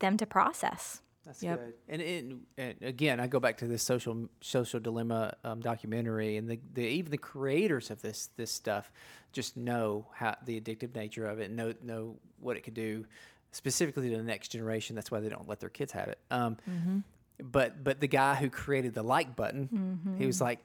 them 0.00 0.16
to 0.16 0.26
process. 0.26 1.02
That's 1.24 1.42
Yep. 1.42 1.58
good. 1.64 1.74
And, 1.88 2.02
and, 2.02 2.40
and 2.58 2.74
again, 2.82 3.18
I 3.20 3.26
go 3.26 3.40
back 3.40 3.56
to 3.58 3.66
this 3.66 3.82
social 3.82 4.28
social 4.40 4.80
dilemma 4.80 5.34
um, 5.44 5.60
documentary, 5.60 6.36
and 6.36 6.48
the, 6.48 6.60
the 6.74 6.82
even 6.82 7.10
the 7.10 7.18
creators 7.18 7.90
of 7.90 8.02
this 8.02 8.28
this 8.36 8.50
stuff 8.50 8.90
just 9.32 9.56
know 9.56 10.06
how 10.14 10.36
the 10.44 10.60
addictive 10.60 10.94
nature 10.94 11.26
of 11.26 11.38
it, 11.40 11.50
know 11.50 11.72
know 11.82 12.16
what 12.40 12.56
it 12.56 12.60
could 12.62 12.74
do, 12.74 13.06
specifically 13.52 14.10
to 14.10 14.16
the 14.16 14.22
next 14.22 14.48
generation. 14.48 14.94
That's 14.94 15.10
why 15.10 15.20
they 15.20 15.28
don't 15.28 15.48
let 15.48 15.60
their 15.60 15.70
kids 15.70 15.92
have 15.92 16.08
it. 16.08 16.18
Um, 16.30 16.56
But 17.42 17.82
but 17.82 18.00
the 18.00 18.06
guy 18.08 18.34
who 18.36 18.48
created 18.48 18.94
the 18.94 19.02
like 19.02 19.34
button, 19.34 20.14
he 20.18 20.26
was 20.26 20.40
like, 20.40 20.60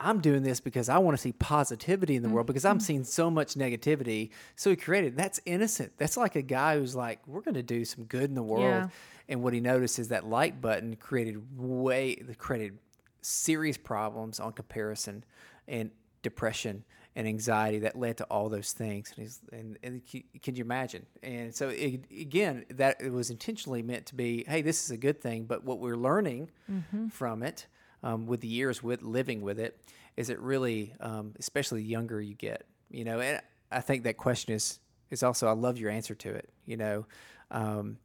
I'm 0.00 0.20
doing 0.20 0.42
this 0.42 0.60
because 0.60 0.88
I 0.88 0.98
want 0.98 1.16
to 1.16 1.20
see 1.20 1.32
positivity 1.32 2.16
in 2.16 2.22
the 2.22 2.28
world 2.28 2.46
because 2.46 2.64
I'm 2.64 2.76
mm-hmm. 2.76 2.84
seeing 2.84 3.04
so 3.04 3.30
much 3.30 3.54
negativity. 3.54 4.30
So 4.54 4.70
he 4.70 4.76
created 4.76 5.16
that's 5.16 5.40
innocent. 5.44 5.92
That's 5.96 6.16
like 6.16 6.36
a 6.36 6.42
guy 6.42 6.78
who's 6.78 6.94
like, 6.94 7.20
we're 7.26 7.40
going 7.40 7.54
to 7.54 7.62
do 7.62 7.84
some 7.84 8.04
good 8.04 8.24
in 8.24 8.34
the 8.34 8.42
world. 8.42 8.62
Yeah. 8.62 8.88
And 9.28 9.42
what 9.42 9.52
he 9.52 9.60
noticed 9.60 9.98
is 9.98 10.08
that 10.08 10.26
like 10.26 10.60
button 10.60 10.96
created 10.96 11.58
way 11.58 12.14
created 12.38 12.78
serious 13.20 13.76
problems 13.76 14.40
on 14.40 14.52
comparison, 14.52 15.24
and 15.66 15.90
depression 16.22 16.84
and 17.14 17.26
anxiety 17.26 17.80
that 17.80 17.98
led 17.98 18.16
to 18.16 18.24
all 18.24 18.48
those 18.48 18.72
things. 18.72 19.12
And, 19.16 19.24
he's, 19.24 19.40
and, 19.52 19.78
and 19.82 20.02
can, 20.42 20.54
you 20.54 20.62
imagine? 20.62 21.04
And 21.22 21.54
so 21.54 21.68
it, 21.68 22.04
again, 22.10 22.64
that 22.70 23.00
it 23.00 23.12
was 23.12 23.30
intentionally 23.30 23.82
meant 23.82 24.06
to 24.06 24.14
be, 24.14 24.44
hey, 24.46 24.62
this 24.62 24.84
is 24.84 24.90
a 24.92 24.96
good 24.96 25.20
thing. 25.20 25.44
But 25.44 25.64
what 25.64 25.80
we're 25.80 25.96
learning 25.96 26.50
mm-hmm. 26.70 27.08
from 27.08 27.42
it 27.42 27.66
um, 28.02 28.26
with 28.26 28.40
the 28.40 28.48
years 28.48 28.82
with 28.82 29.02
living 29.02 29.42
with 29.42 29.58
it 29.58 29.80
is 30.16 30.30
it 30.30 30.38
really, 30.40 30.94
um, 31.00 31.34
especially 31.38 31.82
the 31.82 31.88
younger 31.88 32.20
you 32.20 32.34
get, 32.34 32.64
you 32.90 33.04
know. 33.04 33.20
And 33.20 33.40
I 33.70 33.80
think 33.80 34.04
that 34.04 34.16
question 34.16 34.54
is 34.54 34.80
is 35.10 35.22
also 35.22 35.46
I 35.46 35.52
love 35.52 35.78
your 35.78 35.90
answer 35.90 36.14
to 36.14 36.30
it, 36.30 36.50
you 36.66 36.76
know, 36.76 37.06
um, 37.50 37.98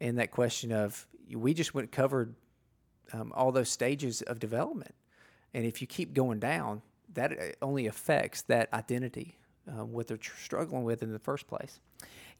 and 0.00 0.18
that 0.18 0.30
question 0.30 0.72
of 0.72 1.06
we 1.32 1.54
just 1.54 1.74
went 1.74 1.90
covered 1.90 2.34
um, 3.12 3.32
all 3.34 3.52
those 3.52 3.68
stages 3.68 4.22
of 4.22 4.38
development, 4.38 4.94
and 5.54 5.64
if 5.64 5.80
you 5.80 5.86
keep 5.86 6.14
going 6.14 6.38
down, 6.38 6.82
that 7.14 7.32
uh, 7.32 7.44
only 7.62 7.86
affects 7.86 8.42
that 8.42 8.72
identity, 8.72 9.38
uh, 9.68 9.84
what 9.84 10.06
they're 10.06 10.16
tr- 10.16 10.36
struggling 10.38 10.84
with 10.84 11.02
in 11.02 11.12
the 11.12 11.18
first 11.18 11.46
place. 11.46 11.80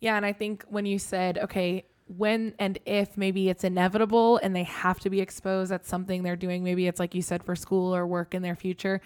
Yeah, 0.00 0.16
and 0.16 0.26
I 0.26 0.32
think 0.32 0.64
when 0.68 0.86
you 0.86 0.98
said, 0.98 1.38
okay, 1.38 1.86
when 2.06 2.54
and 2.58 2.78
if 2.86 3.16
maybe 3.16 3.48
it's 3.48 3.64
inevitable 3.64 4.38
and 4.42 4.54
they 4.54 4.62
have 4.62 5.00
to 5.00 5.10
be 5.10 5.20
exposed, 5.20 5.70
that's 5.70 5.88
something 5.88 6.22
they're 6.22 6.36
doing. 6.36 6.62
Maybe 6.62 6.86
it's 6.86 7.00
like 7.00 7.14
you 7.14 7.22
said 7.22 7.42
for 7.42 7.56
school 7.56 7.94
or 7.94 8.06
work 8.06 8.34
in 8.34 8.42
their 8.42 8.56
future. 8.56 9.00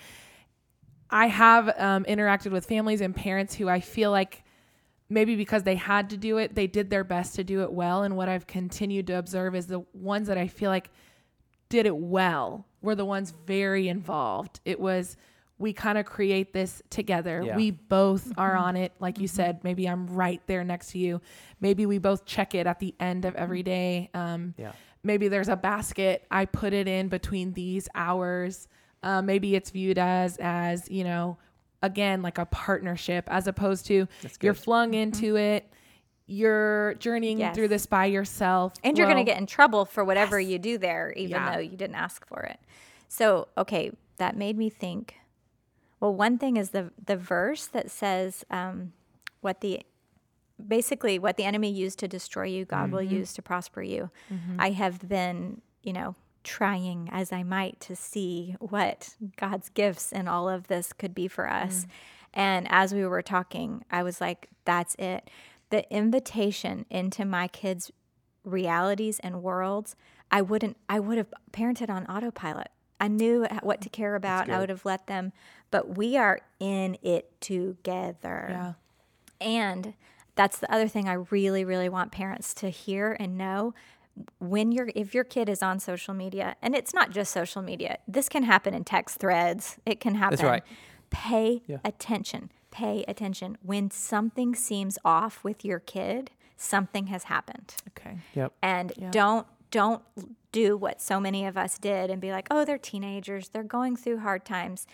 I 1.11 1.27
have 1.27 1.69
um, 1.79 2.05
interacted 2.05 2.53
with 2.53 2.67
families 2.67 3.01
and 3.01 3.15
parents 3.15 3.55
who 3.55 3.69
I 3.69 3.81
feel 3.81 4.11
like 4.11 4.45
maybe 5.09 5.35
because 5.35 5.65
they 5.65 5.75
had 5.75 6.11
to 6.11 6.17
do 6.17 6.39
it, 6.39 6.55
they 6.55 6.69
did 6.69 6.89
their 6.89 7.03
best 7.03 7.35
to 7.35 7.45
do 7.45 7.63
it 7.63 7.73
well. 7.73 8.05
And 8.05 8.17
what 8.17 8.29
I've 8.29 8.47
continued 8.47 9.09
to 9.09 9.15
observe 9.15 9.57
is 9.57 9.67
the 9.67 9.81
ones 9.93 10.29
that 10.29 10.39
I 10.39 10.47
feel 10.47 10.71
like 10.71 10.91
did 11.69 11.87
it 11.87 11.97
well 11.97 12.67
were 12.81 12.95
the 12.95 13.05
ones 13.05 13.35
very 13.47 13.89
involved. 13.89 14.61
It 14.65 14.79
was, 14.79 15.17
we 15.61 15.73
kind 15.75 15.99
of 15.99 16.07
create 16.07 16.53
this 16.53 16.83
together. 16.91 17.43
Yeah. 17.45 17.55
We 17.55 17.71
both 17.71 18.33
are 18.39 18.57
on 18.57 18.77
it. 18.77 18.93
Like 18.99 19.19
you 19.21 19.29
said, 19.29 19.63
maybe 19.63 19.87
I'm 19.87 20.07
right 20.09 20.41
there 20.47 20.65
next 20.65 20.91
to 20.93 20.99
you. 20.99 21.21
Maybe 21.61 21.85
we 21.87 21.99
both 21.99 22.25
check 22.25 22.55
it 22.55 22.67
at 22.67 22.81
the 22.81 22.95
end 22.99 23.25
of 23.27 23.37
every 23.37 23.63
day. 23.63 24.09
Um, 24.15 24.55
Yeah. 24.57 24.73
maybe 25.05 25.29
there's 25.29 25.49
a 25.49 25.57
basket 25.57 26.27
i 26.31 26.45
put 26.45 26.73
it 26.75 26.87
in 26.87 27.09
between 27.09 27.55
these 27.55 27.89
hours 27.95 28.69
uh, 29.03 29.23
maybe 29.23 29.55
it's 29.57 29.71
viewed 29.71 29.97
as 29.97 30.37
as 30.41 30.91
you 30.91 31.03
know 31.05 31.39
again 31.83 32.21
like 32.21 32.37
a 32.37 32.45
partnership 32.45 33.25
as 33.29 33.47
opposed 33.47 33.87
to 33.87 34.07
you're 34.43 34.53
flung 34.53 34.93
into 34.93 35.37
it 35.39 35.73
you're 36.27 36.95
journeying 36.95 37.39
Yes. 37.39 37.55
through 37.57 37.69
this 37.69 37.87
by 37.87 38.05
yourself 38.07 38.75
And 38.85 38.97
you're 38.99 39.07
going 39.07 39.25
to 39.25 39.31
get 39.31 39.39
in 39.39 39.47
trouble 39.47 39.85
for 39.87 40.05
whatever 40.05 40.39
you 40.39 40.59
do 40.59 40.77
there, 40.79 41.13
even 41.17 41.31
Yeah. 41.31 41.55
though 41.55 41.61
you 41.61 41.77
didn't 41.77 41.97
ask 41.97 42.27
for 42.27 42.43
it. 42.43 42.61
So, 43.09 43.49
okay, 43.59 43.91
that 44.19 44.37
made 44.37 44.57
me 44.57 44.69
think. 44.71 45.17
Well, 46.01 46.15
one 46.15 46.39
thing 46.39 46.57
is 46.57 46.71
the 46.71 46.91
the 47.05 47.17
verse 47.17 47.67
that 47.67 47.91
says 47.91 48.45
um, 48.51 48.93
what 49.41 49.61
the 49.61 49.83
basically 50.67 51.19
what 51.19 51.37
the 51.37 51.45
enemy 51.45 51.71
used 51.71 51.99
to 52.01 52.09
destroy 52.09 52.45
you, 52.45 52.65
God 52.65 52.91
will 52.91 53.01
mm-hmm. 53.01 53.17
use 53.17 53.33
to 53.35 53.43
prosper 53.43 53.83
you. 53.83 54.11
Mm-hmm. 54.33 54.57
I 54.59 54.71
have 54.71 55.07
been, 55.09 55.61
you 55.83 55.93
know, 55.93 56.15
trying 56.43 57.09
as 57.13 57.33
I 57.33 57.43
might 57.43 57.81
to 57.81 57.97
see 57.97 58.57
what 58.61 59.15
God's 59.37 59.69
gifts 59.69 60.13
in 60.13 60.29
all 60.29 60.49
of 60.49 60.69
this 60.69 60.93
could 60.93 61.15
be 61.15 61.29
for 61.29 61.49
us. 61.49 61.85
Mm. 61.85 61.89
And 62.33 62.67
as 62.71 62.95
we 62.95 63.05
were 63.05 63.23
talking, 63.23 63.85
I 63.91 64.03
was 64.03 64.21
like, 64.21 64.49
that's 64.65 64.95
it. 64.97 65.29
The 65.71 65.91
invitation 65.93 66.87
into 66.91 67.25
my 67.25 67.49
kids' 67.49 67.91
realities 68.45 69.19
and 69.21 69.43
worlds, 69.43 69.97
I 70.31 70.43
wouldn't, 70.43 70.77
I 70.89 71.01
would 71.01 71.19
have 71.19 71.33
parented 71.53 71.91
on 71.91 72.07
autopilot. 72.07 72.69
I 73.01 73.09
knew 73.09 73.47
what 73.63 73.81
to 73.83 73.89
care 73.89 74.15
about. 74.15 74.51
I 74.51 74.59
would 74.59 74.69
have 74.69 74.85
let 74.85 75.07
them, 75.07 75.33
but 75.71 75.97
we 75.97 76.17
are 76.17 76.41
in 76.59 76.99
it 77.03 77.41
together. 77.41 78.47
yeah 78.51 78.73
And 79.41 79.95
that's 80.35 80.59
the 80.59 80.73
other 80.73 80.87
thing 80.89 81.09
I 81.09 81.15
really, 81.15 81.65
really 81.65 81.89
want 81.89 82.13
parents 82.13 82.55
to 82.55 82.69
hear 82.71 83.17
and 83.19 83.37
know. 83.39 83.75
When 84.39 84.71
you're, 84.73 84.91
if 84.95 85.15
your 85.15 85.25
kid 85.25 85.49
is 85.49 85.63
on 85.63 85.81
social 85.81 86.13
media, 86.15 86.57
and 86.61 86.75
it's 86.75 86.93
not 86.93 87.11
just 87.11 87.33
social 87.33 87.63
media, 87.63 87.99
this 88.07 88.29
can 88.29 88.43
happen 88.43 88.75
in 88.75 88.85
text 88.85 89.19
threads. 89.19 89.79
It 89.87 89.99
can 90.01 90.15
happen. 90.17 90.37
That's 90.37 90.43
right. 90.47 90.63
Pay 91.11 91.63
Yeah. 91.67 91.79
attention. 91.85 92.51
Pay 92.71 93.05
attention. 93.09 93.57
When 93.63 93.91
something 93.91 94.55
seems 94.55 94.99
off 95.05 95.43
with 95.43 95.65
your 95.65 95.79
kid, 95.81 96.31
something 96.57 97.07
has 97.07 97.25
happened 97.25 97.75
okay 97.89 98.19
Yep. 98.35 98.53
and 98.63 98.93
don't 99.11 99.47
don't 99.71 100.03
do 100.53 100.77
what 100.77 101.01
so 101.01 101.21
many 101.21 101.47
of 101.47 101.57
us 101.57 101.79
did 101.79 102.11
and 102.11 102.21
be 102.21 102.33
like 102.33 102.47
oh 102.51 102.65
they're 102.65 102.79
teenagers 102.79 103.49
they're 103.49 103.63
going 103.63 103.97
through 103.97 104.19
hard 104.19 104.45
times. 104.45 104.87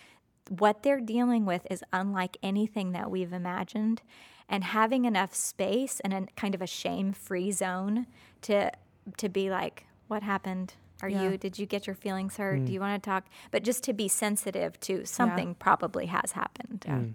What 0.49 0.83
they're 0.83 1.01
dealing 1.01 1.45
with 1.45 1.67
is 1.69 1.83
unlike 1.91 2.37
anything 2.41 2.93
that 2.93 3.11
we've 3.11 3.33
imagined 3.33 4.01
and 4.47 4.63
having 4.63 5.05
enough 5.05 5.35
space 5.35 5.99
and 5.99 6.13
a 6.13 6.25
kind 6.37 6.55
of 6.55 6.61
a 6.61 6.67
shame-free 6.67 7.51
zone 7.51 8.07
to 8.43 8.71
to 9.17 9.29
be 9.29 9.49
like 9.49 9.85
what 10.07 10.23
happened? 10.23 10.75
Are 11.01 11.09
Yeah. 11.09 11.23
you 11.23 11.37
did 11.37 11.59
you 11.59 11.65
get 11.65 11.85
your 11.85 11.95
feelings 11.95 12.37
hurt? 12.37 12.57
Do 12.57 12.65
hmm. 12.65 12.71
you 12.71 12.79
want 12.79 13.01
to 13.03 13.09
talk? 13.09 13.25
But 13.51 13.63
just 13.63 13.83
to 13.83 13.93
be 13.93 14.07
sensitive 14.07 14.79
to 14.81 15.05
something 15.05 15.55
probably 15.55 16.07
has 16.07 16.31
happened. 16.31 16.85
Yeah. 16.87 16.99
Hmm. 16.99 17.11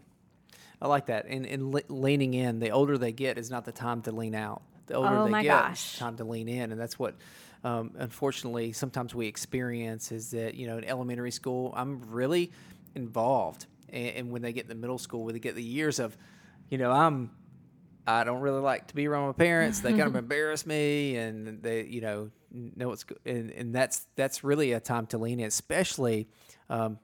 I 0.83 0.89
like 0.89 1.07
that. 1.07 1.27
And, 1.27 1.47
and 1.47 1.73
le- 1.73 1.83
leaning 1.89 2.35
in, 2.35 2.59
the 2.59 2.71
older 2.71 2.99
they 2.99 3.13
get 3.13 3.39
is 3.39 3.51
not 3.51 3.65
the 3.65 3.73
time 3.73 4.03
to 4.03 4.13
lean 4.13 4.35
out. 4.35 4.63
The 4.93 4.99
older 4.99 5.17
Oh 5.17 5.25
they 5.25 5.31
my 5.31 5.43
get, 5.43 5.49
gosh. 5.49 5.73
it's 5.73 5.99
time 5.99 6.17
to 6.19 6.25
lean 6.25 6.49
in. 6.49 6.71
And 6.71 6.79
that's 6.79 6.99
what, 6.99 7.15
um, 7.65 7.93
unfortunately, 7.97 8.73
sometimes 8.73 9.15
we 9.15 9.27
experience 9.27 10.13
is 10.13 10.33
that, 10.33 10.55
you 10.55 10.67
know, 10.67 10.77
in 10.77 10.85
elementary 10.85 11.31
school, 11.31 11.73
I'm 11.75 12.03
really 12.11 12.53
involved. 12.95 13.65
And, 13.89 14.09
and 14.17 14.31
when 14.31 14.43
they 14.43 14.53
get 14.53 14.65
in 14.65 14.69
the 14.69 14.75
middle 14.75 14.99
school, 14.99 15.25
when 15.25 15.33
they 15.35 15.41
get 15.41 15.55
the 15.55 15.63
years 15.63 15.99
of, 15.99 16.17
you 16.69 16.77
know, 16.77 16.91
I'm, 16.93 17.31
I 18.07 18.25
don't 18.25 18.41
really 18.41 18.61
like 18.61 18.89
to 18.89 18.95
be 18.95 19.07
around 19.09 19.29
my 19.29 19.33
parents. 19.33 19.81
They 19.81 19.91
kind 19.93 20.03
of 20.03 20.17
embarrass 20.25 20.67
me, 20.67 21.17
and 21.17 21.63
they, 21.63 21.85
you 21.85 22.01
know, 22.03 22.31
know 22.51 22.89
what's 22.89 23.05
go- 23.05 23.17
and 23.25 23.51
and 23.53 23.73
that's 23.75 24.07
that's 24.17 24.43
really 24.43 24.73
a 24.73 24.81
time 24.81 25.07
to 25.07 25.19
lean 25.19 25.39
in, 25.39 25.47
especially 25.47 26.29
um, 26.69 26.99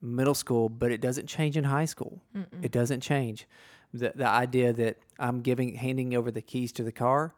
middle 0.00 0.34
school. 0.34 0.68
But 0.68 0.92
it 0.92 1.00
doesn't 1.00 1.26
change 1.26 1.56
in 1.56 1.64
high 1.64 1.86
school. 1.86 2.22
It 2.62 2.70
doesn't 2.70 3.00
change. 3.00 3.48
The 3.94 4.12
the 4.14 4.26
idea 4.26 4.72
that 4.72 4.98
I'm 5.18 5.40
giving 5.40 5.76
handing 5.76 6.14
over 6.14 6.30
the 6.30 6.42
keys 6.42 6.72
to 6.72 6.82
the 6.82 6.92
car, 6.92 7.34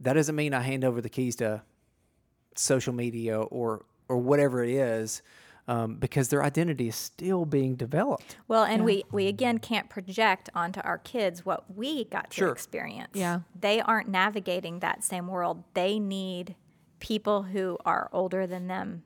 that 0.00 0.12
doesn't 0.12 0.36
mean 0.36 0.52
I 0.54 0.60
hand 0.60 0.84
over 0.84 1.00
the 1.00 1.08
keys 1.08 1.34
to 1.36 1.62
social 2.54 2.92
media 2.92 3.40
or 3.40 3.84
or 4.08 4.18
whatever 4.18 4.62
it 4.62 4.70
is, 4.70 5.22
um, 5.66 5.96
because 5.96 6.28
their 6.28 6.42
identity 6.42 6.88
is 6.88 6.94
still 6.96 7.44
being 7.44 7.74
developed. 7.74 8.36
Well, 8.48 8.64
and 8.64 8.84
we 8.84 9.04
we 9.10 9.26
again 9.28 9.58
can't 9.58 9.88
project 9.88 10.50
onto 10.54 10.80
our 10.80 10.98
kids 10.98 11.46
what 11.46 11.74
we 11.74 12.04
got 12.04 12.30
to 12.30 12.36
Sure. 12.36 12.52
experience. 12.52 13.10
Yeah. 13.14 13.40
They 13.58 13.80
aren't 13.80 14.08
navigating 14.08 14.80
that 14.80 15.02
same 15.02 15.26
world. 15.26 15.64
They 15.74 15.98
need 15.98 16.54
people 17.00 17.44
who 17.44 17.78
are 17.86 18.10
older 18.12 18.46
than 18.46 18.66
them 18.66 19.04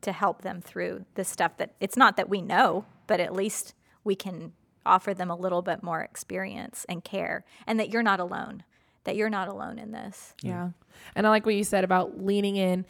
to 0.00 0.12
help 0.12 0.42
them 0.42 0.60
through 0.62 1.04
the 1.14 1.24
stuff 1.24 1.56
that 1.58 1.74
it's 1.78 1.96
not 1.96 2.16
that 2.16 2.28
we 2.28 2.40
know, 2.40 2.86
but 3.06 3.20
at 3.20 3.34
least 3.34 3.74
we 4.02 4.14
can 4.14 4.52
offer 4.84 5.14
them 5.14 5.30
a 5.30 5.36
little 5.36 5.62
bit 5.62 5.82
more 5.82 6.00
experience 6.00 6.84
and 6.88 7.04
care 7.04 7.44
and 7.66 7.78
that 7.80 7.90
you're 7.90 8.02
not 8.02 8.20
alone. 8.20 8.64
That 9.04 9.16
you're 9.16 9.30
not 9.30 9.48
alone 9.48 9.78
in 9.78 9.90
this. 9.90 10.34
Yeah. 10.42 10.70
And 11.16 11.26
I 11.26 11.30
like 11.30 11.44
what 11.44 11.56
you 11.56 11.64
said 11.64 11.82
about 11.82 12.24
leaning 12.24 12.54
in, 12.54 12.86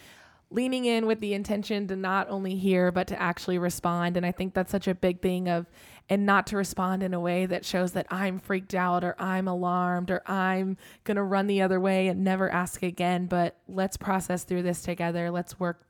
leaning 0.51 0.85
in 0.85 1.07
with 1.07 1.21
the 1.21 1.33
intention 1.33 1.89
to 1.89 1.97
not 1.97 2.29
only 2.29 2.55
hear, 2.57 2.93
but 2.93 3.07
to 3.07 3.21
actually 3.21 3.57
respond. 3.57 4.19
And 4.19 4.27
I 4.27 4.33
think 4.33 4.53
that's 4.53 4.71
such 4.71 4.87
a 4.87 4.95
big 4.95 5.23
thing 5.23 5.49
of, 5.49 5.67
and 6.11 6.27
not 6.27 6.47
to 6.49 6.59
respond 6.59 7.03
in 7.03 7.15
a 7.15 7.21
way 7.21 7.47
that 7.47 7.65
shows 7.65 7.93
that 7.93 8.07
I'm 8.11 8.39
freaked 8.39 8.75
out 8.75 9.05
or 9.05 9.17
I'm 9.19 9.49
alarmed 9.49 10.11
or 10.11 10.23
I'm 10.29 10.77
going 11.05 11.17
to 11.17 11.23
run 11.23 11.47
the 11.47 11.63
other 11.63 11.81
way 11.81 12.09
and 12.09 12.23
never 12.23 12.51
ask 12.51 12.83
again. 12.83 13.27
But 13.27 13.57
let's 13.67 13.97
process 13.97 14.45
through 14.45 14.65
this 14.65 14.83
together. 14.83 15.31
Let's 15.31 15.59
work 15.59 15.87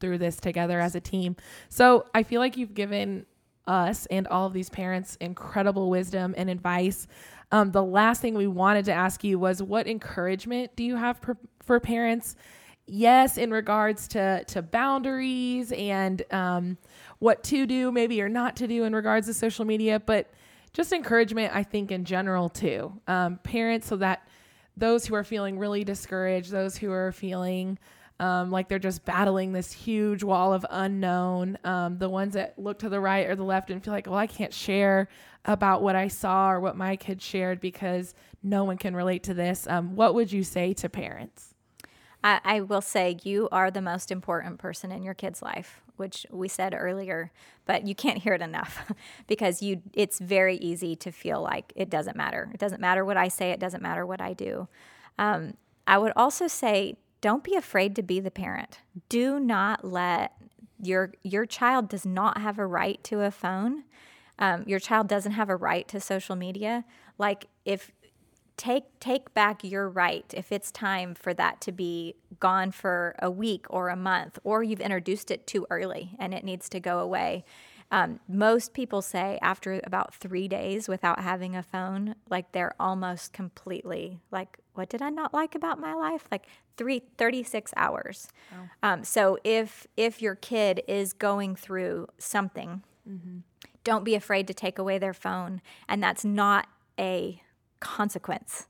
through 0.00 0.18
this 0.18 0.36
together 0.36 0.80
as 0.80 0.96
a 0.96 1.00
team. 1.00 1.36
So 1.68 2.06
I 2.12 2.24
feel 2.24 2.40
like 2.40 2.56
you've 2.56 2.74
given 2.74 3.26
us 3.66 4.06
and 4.06 4.26
all 4.28 4.46
of 4.46 4.52
these 4.52 4.70
parents 4.70 5.16
incredible 5.20 5.90
wisdom 5.90 6.34
and 6.36 6.50
advice. 6.50 7.06
Um, 7.52 7.70
the 7.70 7.82
last 7.82 8.20
thing 8.20 8.34
we 8.34 8.46
wanted 8.46 8.84
to 8.86 8.92
ask 8.92 9.22
you 9.22 9.38
was 9.38 9.62
what 9.62 9.86
encouragement 9.86 10.74
do 10.76 10.84
you 10.84 10.96
have 10.96 11.20
for, 11.62 11.80
parents? 11.80 12.36
Yes, 12.86 13.38
in 13.38 13.50
regards 13.50 14.08
to 14.08 14.44
to 14.48 14.60
boundaries 14.60 15.72
and 15.72 16.22
um, 16.30 16.78
what 17.18 17.42
to 17.44 17.66
do, 17.66 17.90
maybe 17.90 18.20
or 18.20 18.28
not 18.28 18.56
to 18.56 18.66
do 18.66 18.84
in 18.84 18.94
regards 18.94 19.26
to 19.28 19.34
social 19.34 19.64
media, 19.64 20.00
but 20.00 20.30
just 20.72 20.92
encouragement, 20.92 21.54
I 21.54 21.62
think, 21.62 21.92
in 21.92 22.04
general 22.04 22.48
too. 22.48 23.00
Um, 23.06 23.38
parents, 23.38 23.86
so 23.86 23.96
that 23.96 24.26
those 24.76 25.06
who 25.06 25.14
are 25.14 25.24
feeling 25.24 25.58
really 25.58 25.84
discouraged, 25.84 26.50
those 26.50 26.76
who 26.76 26.90
are 26.90 27.12
feeling 27.12 27.78
um, 28.20 28.50
like 28.50 28.68
they're 28.68 28.78
just 28.78 29.04
battling 29.04 29.52
this 29.52 29.72
huge 29.72 30.22
wall 30.22 30.52
of 30.52 30.64
unknown. 30.70 31.58
Um, 31.64 31.98
the 31.98 32.08
ones 32.08 32.34
that 32.34 32.58
look 32.58 32.78
to 32.80 32.88
the 32.88 33.00
right 33.00 33.26
or 33.26 33.36
the 33.36 33.44
left 33.44 33.70
and 33.70 33.82
feel 33.82 33.92
like, 33.92 34.06
well, 34.06 34.18
I 34.18 34.26
can't 34.26 34.52
share 34.52 35.08
about 35.44 35.82
what 35.82 35.96
I 35.96 36.08
saw 36.08 36.50
or 36.50 36.60
what 36.60 36.76
my 36.76 36.96
kids 36.96 37.24
shared 37.24 37.60
because 37.60 38.14
no 38.42 38.64
one 38.64 38.78
can 38.78 38.94
relate 38.94 39.22
to 39.24 39.34
this. 39.34 39.66
Um, 39.66 39.96
what 39.96 40.14
would 40.14 40.32
you 40.32 40.44
say 40.44 40.72
to 40.74 40.88
parents? 40.88 41.54
I, 42.22 42.40
I 42.44 42.60
will 42.60 42.80
say 42.80 43.18
you 43.24 43.48
are 43.52 43.70
the 43.70 43.82
most 43.82 44.10
important 44.10 44.58
person 44.58 44.92
in 44.92 45.02
your 45.02 45.14
kid's 45.14 45.42
life 45.42 45.82
which 45.96 46.26
we 46.30 46.48
said 46.48 46.74
earlier, 46.76 47.30
but 47.66 47.86
you 47.86 47.94
can't 47.94 48.18
hear 48.18 48.34
it 48.34 48.42
enough 48.42 48.92
because 49.26 49.62
you 49.62 49.82
it's 49.92 50.18
very 50.18 50.56
easy 50.56 50.96
to 50.96 51.10
feel 51.10 51.42
like 51.42 51.72
it 51.76 51.90
doesn't 51.90 52.16
matter. 52.16 52.50
It 52.52 52.60
doesn't 52.60 52.80
matter 52.80 53.04
what 53.04 53.16
I 53.16 53.28
say, 53.28 53.50
it 53.50 53.60
doesn't 53.60 53.82
matter 53.82 54.04
what 54.06 54.20
I 54.20 54.32
do. 54.32 54.68
Um, 55.18 55.54
I 55.86 55.98
would 55.98 56.12
also 56.16 56.48
say 56.48 56.96
don't 57.24 57.42
be 57.42 57.56
afraid 57.56 57.96
to 57.96 58.02
be 58.02 58.20
the 58.20 58.30
parent. 58.30 58.80
Do 59.08 59.40
not 59.40 59.82
let 59.82 60.34
your 60.78 61.14
your 61.22 61.46
child 61.46 61.88
does 61.88 62.04
not 62.04 62.36
have 62.36 62.58
a 62.58 62.66
right 62.66 63.02
to 63.04 63.22
a 63.22 63.30
phone. 63.30 63.84
Um, 64.38 64.64
your 64.66 64.78
child 64.78 65.08
doesn't 65.08 65.32
have 65.32 65.48
a 65.48 65.56
right 65.56 65.88
to 65.88 66.00
social 66.00 66.36
media. 66.36 66.84
Like 67.16 67.46
if 67.64 67.92
take 68.58 68.84
take 69.00 69.32
back 69.32 69.64
your 69.64 69.88
right 69.88 70.34
if 70.36 70.52
it's 70.52 70.70
time 70.70 71.14
for 71.14 71.32
that 71.32 71.62
to 71.62 71.72
be 71.72 72.14
gone 72.40 72.70
for 72.70 73.16
a 73.20 73.30
week 73.30 73.64
or 73.70 73.88
a 73.88 73.96
month 73.96 74.38
or 74.44 74.62
you've 74.62 74.80
introduced 74.80 75.30
it 75.30 75.46
too 75.46 75.66
early 75.70 76.14
and 76.18 76.34
it 76.34 76.44
needs 76.44 76.68
to 76.68 76.78
go 76.78 76.98
away 76.98 77.42
um, 77.90 78.20
most 78.28 78.72
people 78.72 79.02
say 79.02 79.38
after 79.42 79.80
about 79.84 80.14
three 80.14 80.46
days 80.46 80.88
without 80.88 81.20
having 81.20 81.56
a 81.56 81.64
phone 81.64 82.14
like 82.30 82.52
they're 82.52 82.74
almost 82.78 83.32
completely 83.32 84.20
like 84.30 84.56
what 84.74 84.88
did 84.88 85.02
i 85.02 85.10
not 85.10 85.34
like 85.34 85.56
about 85.56 85.80
my 85.80 85.92
life 85.92 86.28
like 86.30 86.46
three 86.76 87.02
36 87.18 87.72
hours 87.76 88.28
um, 88.82 89.04
so 89.04 89.38
if 89.44 89.86
if 89.96 90.20
your 90.20 90.34
kid 90.34 90.82
is 90.88 91.12
going 91.12 91.54
through 91.56 92.08
something 92.18 92.82
don't 93.84 94.04
be 94.04 94.14
afraid 94.14 94.46
to 94.46 94.54
take 94.54 94.78
away 94.78 94.98
their 94.98 95.14
phone 95.14 95.60
and 95.88 96.02
that's 96.02 96.24
not 96.24 96.66
a 96.98 97.40
consequence. 97.80 98.66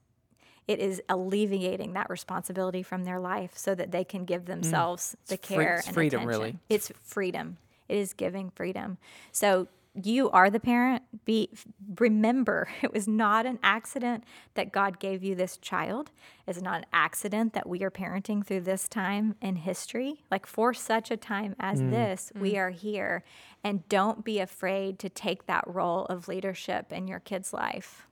It 0.66 0.80
is 0.80 1.02
alleviating 1.08 1.92
that 1.92 2.08
responsibility 2.10 2.82
from 2.82 3.04
their 3.04 3.20
life 3.20 3.52
so 3.54 3.74
that 3.74 3.90
they 3.92 4.02
can 4.02 4.24
give 4.24 4.46
themselves 4.46 5.14
the 5.28 5.36
free- 5.36 5.56
care 5.56 5.76
it's 5.76 5.86
and 5.86 5.94
freedom, 5.94 6.22
attention. 6.22 6.28
really. 6.40 6.58
It's 6.68 6.90
freedom. 7.02 7.58
It 7.88 7.98
is 7.98 8.12
giving 8.14 8.50
freedom. 8.50 8.98
So 9.30 9.68
you 10.02 10.30
are 10.30 10.50
the 10.50 10.60
parent. 10.60 11.02
Be 11.24 11.50
remember 11.98 12.68
it 12.82 12.92
was 12.92 13.06
not 13.06 13.46
an 13.46 13.58
accident 13.62 14.24
that 14.54 14.72
God 14.72 14.98
gave 14.98 15.22
you 15.22 15.34
this 15.34 15.56
child. 15.56 16.10
It's 16.46 16.60
not 16.60 16.78
an 16.78 16.86
accident 16.92 17.52
that 17.54 17.68
we 17.68 17.82
are 17.82 17.90
parenting 17.90 18.44
through 18.44 18.62
this 18.62 18.88
time 18.88 19.36
in 19.40 19.56
history. 19.56 20.24
Like 20.30 20.46
for 20.46 20.74
such 20.74 21.10
a 21.10 21.16
time 21.16 21.54
as 21.60 21.80
Mm. 21.80 21.90
this, 21.90 22.32
we 22.38 22.56
are 22.56 22.70
here. 22.70 23.24
And 23.62 23.88
don't 23.88 24.24
be 24.24 24.40
afraid 24.40 24.98
to 25.00 25.08
take 25.08 25.46
that 25.46 25.64
role 25.66 26.04
of 26.06 26.28
leadership 26.28 26.92
in 26.92 27.08
your 27.08 27.20
kid's 27.20 27.52
life 27.52 28.06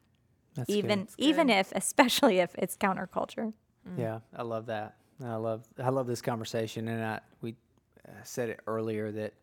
That's 0.55 0.69
good. 0.69 0.77
even 0.77 1.09
even 1.19 1.51
if 1.51 1.73
especially 1.73 2.39
if 2.39 2.55
it's 2.57 2.77
counterculture 2.77 3.53
Yeah, 3.97 4.21
I 4.37 4.43
love 4.43 4.67
that. 4.67 4.95
I 5.25 5.37
love 5.37 5.65
I 5.79 5.91
love 5.91 6.07
this 6.07 6.23
conversation, 6.23 6.89
and 6.89 7.05
I 7.05 7.21
we 7.43 7.55
uh, 8.09 8.13
said 8.25 8.49
it 8.49 8.61
earlier 8.67 9.13
that 9.13 9.35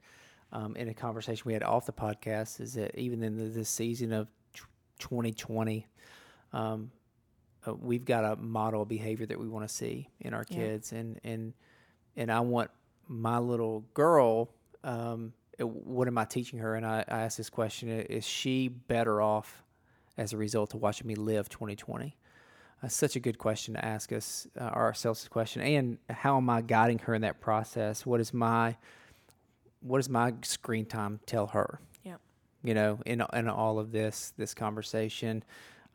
um, 0.52 0.76
in 0.76 0.90
a 0.90 0.94
conversation 0.94 1.44
we 1.46 1.54
had 1.54 1.64
off 1.64 1.86
the 1.86 1.94
podcast 1.94 2.60
is 2.60 2.74
that 2.74 2.98
even 2.98 3.24
in 3.24 3.38
the, 3.38 3.46
this 3.46 3.70
season 3.70 4.12
of 4.12 4.28
2020, 5.00 5.86
um, 6.54 6.92
uh, 7.68 7.74
we've 7.74 8.06
got 8.06 8.24
a 8.24 8.36
model 8.36 8.84
of 8.84 8.88
behavior 8.88 9.26
that 9.26 9.40
we 9.40 9.48
want 9.48 9.68
to 9.68 9.74
see 9.74 10.10
in 10.20 10.34
our 10.34 10.44
kids, 10.44 10.92
and 10.92 11.20
and 11.24 11.54
and 12.16 12.32
I 12.32 12.40
want 12.40 12.72
my 13.08 13.38
little 13.38 13.86
girl. 13.94 14.50
Um, 14.84 15.34
uh, 15.60 15.68
what 15.68 16.08
am 16.08 16.18
I 16.18 16.26
teaching 16.26 16.60
her? 16.60 16.76
And 16.76 16.86
I, 16.86 17.04
I 17.08 17.22
asked 17.22 17.38
this 17.38 17.50
question: 17.50 17.90
Is 17.90 18.26
she 18.26 18.70
better 18.70 19.22
off 19.22 19.64
as 20.18 20.34
a 20.34 20.38
result 20.38 20.74
of 20.74 20.82
watching 20.82 21.08
me 21.08 21.16
live 21.16 21.50
2020? 21.50 22.16
That's 22.82 22.96
such 22.96 23.18
a 23.18 23.20
good 23.20 23.38
question 23.38 23.74
to 23.74 23.84
ask 23.84 24.14
us 24.14 24.48
uh, 24.60 24.64
ourselves. 24.64 25.22
This 25.22 25.28
question, 25.28 25.62
and 25.62 25.98
how 26.10 26.38
am 26.38 26.50
I 26.50 26.62
guiding 26.62 27.00
her 27.00 27.14
in 27.14 27.22
that 27.24 27.42
process? 27.42 28.06
What 28.06 28.22
is 28.22 28.34
my 28.34 28.78
what 29.82 29.98
does 30.00 30.10
my 30.10 30.34
screen 30.44 30.86
time 30.86 31.20
tell 31.26 31.48
her? 31.48 31.80
Yep. 32.04 32.20
You 32.64 32.74
know, 32.74 33.00
in 33.06 33.24
in 33.34 33.48
all 33.48 33.80
of 33.80 33.92
this 33.92 34.34
this 34.38 34.54
conversation, 34.54 35.44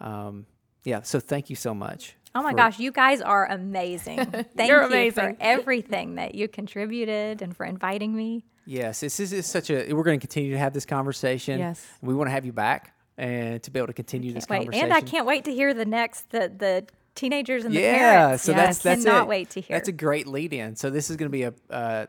um, 0.00 0.46
yeah. 0.84 1.02
So 1.02 1.20
thank 1.20 1.50
you 1.50 1.56
so 1.56 1.74
much. 1.74 2.16
oh 2.34 2.42
my 2.42 2.50
for- 2.50 2.56
gosh 2.56 2.78
you 2.80 2.90
guys 2.90 3.20
are 3.20 3.46
amazing 3.46 4.18
thank 4.56 4.68
You're 4.68 4.80
you 4.82 4.86
amazing. 4.88 5.12
for 5.12 5.36
everything 5.40 6.16
that 6.16 6.34
you 6.34 6.48
contributed 6.48 7.42
and 7.42 7.56
for 7.56 7.64
inviting 7.64 8.14
me 8.14 8.44
Yes, 8.66 9.00
this 9.00 9.20
is, 9.20 9.32
is 9.34 9.46
such 9.46 9.68
a. 9.70 9.92
We're 9.92 10.02
going 10.02 10.18
to 10.18 10.26
continue 10.26 10.52
to 10.52 10.58
have 10.58 10.72
this 10.72 10.86
conversation. 10.86 11.58
Yes. 11.58 11.86
we 12.00 12.14
want 12.14 12.28
to 12.28 12.32
have 12.32 12.46
you 12.46 12.52
back 12.54 12.94
and 13.18 13.62
to 13.62 13.70
be 13.70 13.78
able 13.78 13.88
to 13.88 13.92
continue 13.92 14.32
this 14.32 14.46
wait 14.48 14.60
conversation. 14.62 14.84
and 14.86 14.92
i 14.94 15.00
can't 15.02 15.26
wait 15.26 15.44
to 15.44 15.52
hear 15.52 15.72
the 15.74 15.84
next 15.84 16.30
the 16.30 16.50
the 16.58 16.84
teenagers 17.14 17.64
and 17.64 17.72
the 17.74 17.80
parents. 17.80 18.00
yeah, 18.00 18.22
parents 18.24 18.42
so 18.42 18.52
Yes. 18.52 18.58
that's 18.66 18.78
that's 18.82 19.04
cannot 19.04 19.22
it. 19.24 19.28
wait 19.28 19.50
to 19.50 19.60
hear 19.60 19.76
That's 19.76 19.88
a 19.88 19.92
great 19.92 20.26
lead 20.26 20.52
in. 20.54 20.74
So 20.76 20.90
this 20.90 21.10
is 21.10 21.16
going 21.16 21.30
to 21.30 21.32
be 21.32 21.42
a 21.44 21.52
uh, 21.70 22.06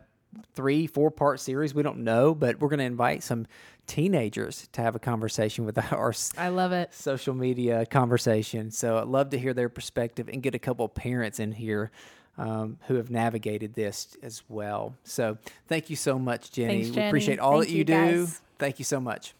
three, 0.54 0.88
four 0.88 1.12
part 1.12 1.40
series. 1.40 1.74
We 1.74 1.84
don't 1.84 2.00
know, 2.00 2.36
but 2.36 2.60
we're 2.60 2.70
going 2.70 2.80
to 2.80 2.86
invite 2.86 3.24
some 3.24 3.48
teenagers 3.88 4.68
to 4.74 4.82
have 4.82 4.96
a 4.96 5.00
conversation 5.00 5.66
with 5.66 5.78
our 5.94 6.14
I 6.38 6.50
love 6.50 6.72
it. 6.72 6.94
social 6.94 7.34
media 7.34 7.86
conversation. 7.86 8.72
So 8.72 8.98
I'd 8.98 9.08
love 9.08 9.30
to 9.32 9.38
hear 9.40 9.54
their 9.54 9.70
perspective 9.70 10.30
and 10.32 10.42
get 10.42 10.56
a 10.56 10.60
couple 10.60 10.86
of 10.86 10.94
parents 10.94 11.40
in 11.40 11.52
here. 11.52 11.92
Um, 12.38 12.80
who 12.88 12.96
have 12.96 13.10
navigated 13.10 13.76
this 13.76 14.18
as 14.22 14.44
well. 14.50 14.94
So, 15.06 15.38
thank 15.70 15.90
you 15.90 15.96
so 15.96 16.20
much, 16.20 16.52
Jenny. 16.52 16.84
Thanks, 16.84 16.98
We 16.98 17.04
appreciate 17.04 17.40
all 17.40 17.62
Thank 17.62 17.68
that 17.68 17.72
you, 17.72 17.78
you, 17.78 17.84
do. 17.86 18.28
Thank 18.60 18.78
you 18.78 18.84
so 18.84 19.00
much. 19.00 19.34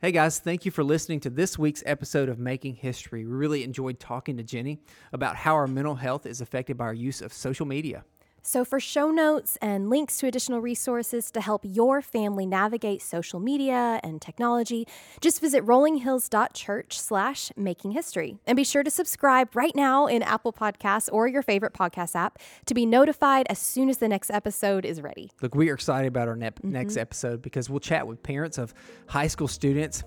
Hey 0.00 0.12
guys, 0.12 0.38
thank 0.38 0.64
you 0.64 0.70
for 0.70 0.82
listening 0.82 1.20
to 1.20 1.30
this 1.30 1.58
week's 1.58 1.82
episode 1.84 2.28
of 2.28 2.38
Making 2.38 2.76
History. 2.76 3.26
We 3.26 3.32
really 3.32 3.64
enjoyed 3.64 3.98
talking 4.00 4.36
to 4.38 4.42
Jenny 4.42 4.78
about 5.12 5.36
how 5.36 5.54
our 5.56 5.66
mental 5.66 5.96
health 5.96 6.24
is 6.24 6.40
affected 6.40 6.78
by 6.78 6.84
our 6.84 6.94
use 6.94 7.20
of 7.20 7.32
social 7.32 7.66
media. 7.66 8.04
So, 8.42 8.64
for 8.64 8.80
show 8.80 9.10
notes 9.10 9.58
and 9.60 9.90
links 9.90 10.18
to 10.18 10.26
additional 10.26 10.60
resources 10.60 11.30
to 11.32 11.40
help 11.40 11.62
your 11.64 12.02
family 12.02 12.46
navigate 12.46 13.02
social 13.02 13.40
media 13.40 14.00
and 14.02 14.20
technology, 14.20 14.86
just 15.20 15.40
visit 15.40 15.64
rollinghills.church 15.64 16.98
slash 16.98 17.52
making 17.56 17.92
history. 17.92 18.38
And 18.46 18.56
be 18.56 18.64
sure 18.64 18.82
to 18.82 18.90
subscribe 18.90 19.54
right 19.54 19.74
now 19.74 20.06
in 20.06 20.22
Apple 20.22 20.52
Podcasts 20.52 21.08
or 21.12 21.28
your 21.28 21.42
favorite 21.42 21.74
podcast 21.74 22.14
app 22.14 22.38
to 22.66 22.74
be 22.74 22.86
notified 22.86 23.46
as 23.50 23.58
soon 23.58 23.88
as 23.88 23.98
the 23.98 24.08
next 24.08 24.30
episode 24.30 24.84
is 24.84 25.00
ready. 25.00 25.30
Look, 25.42 25.54
we 25.54 25.70
are 25.70 25.74
excited 25.74 26.08
about 26.08 26.28
our 26.28 26.36
nep- 26.36 26.64
next 26.64 26.94
mm-hmm. 26.94 27.00
episode 27.00 27.42
because 27.42 27.68
we'll 27.68 27.80
chat 27.80 28.06
with 28.06 28.22
parents 28.22 28.58
of 28.58 28.74
high 29.06 29.26
school 29.26 29.48
students 29.48 30.02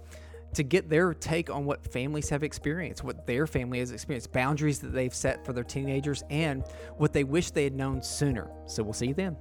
to 0.55 0.63
get 0.63 0.89
their 0.89 1.13
take 1.13 1.49
on 1.49 1.65
what 1.65 1.85
families 1.91 2.29
have 2.29 2.43
experienced, 2.43 3.03
what 3.03 3.25
their 3.25 3.47
family 3.47 3.79
has 3.79 3.91
experienced, 3.91 4.31
boundaries 4.31 4.79
that 4.79 4.93
they've 4.93 5.13
set 5.13 5.45
for 5.45 5.53
their 5.53 5.63
teenagers, 5.63 6.23
and 6.29 6.63
what 6.97 7.13
they 7.13 7.23
wish 7.23 7.51
they 7.51 7.63
had 7.63 7.75
known 7.75 8.01
sooner. 8.01 8.49
So 8.65 8.83
we'll 8.83 8.93
see 8.93 9.07
you 9.07 9.13
then. 9.13 9.37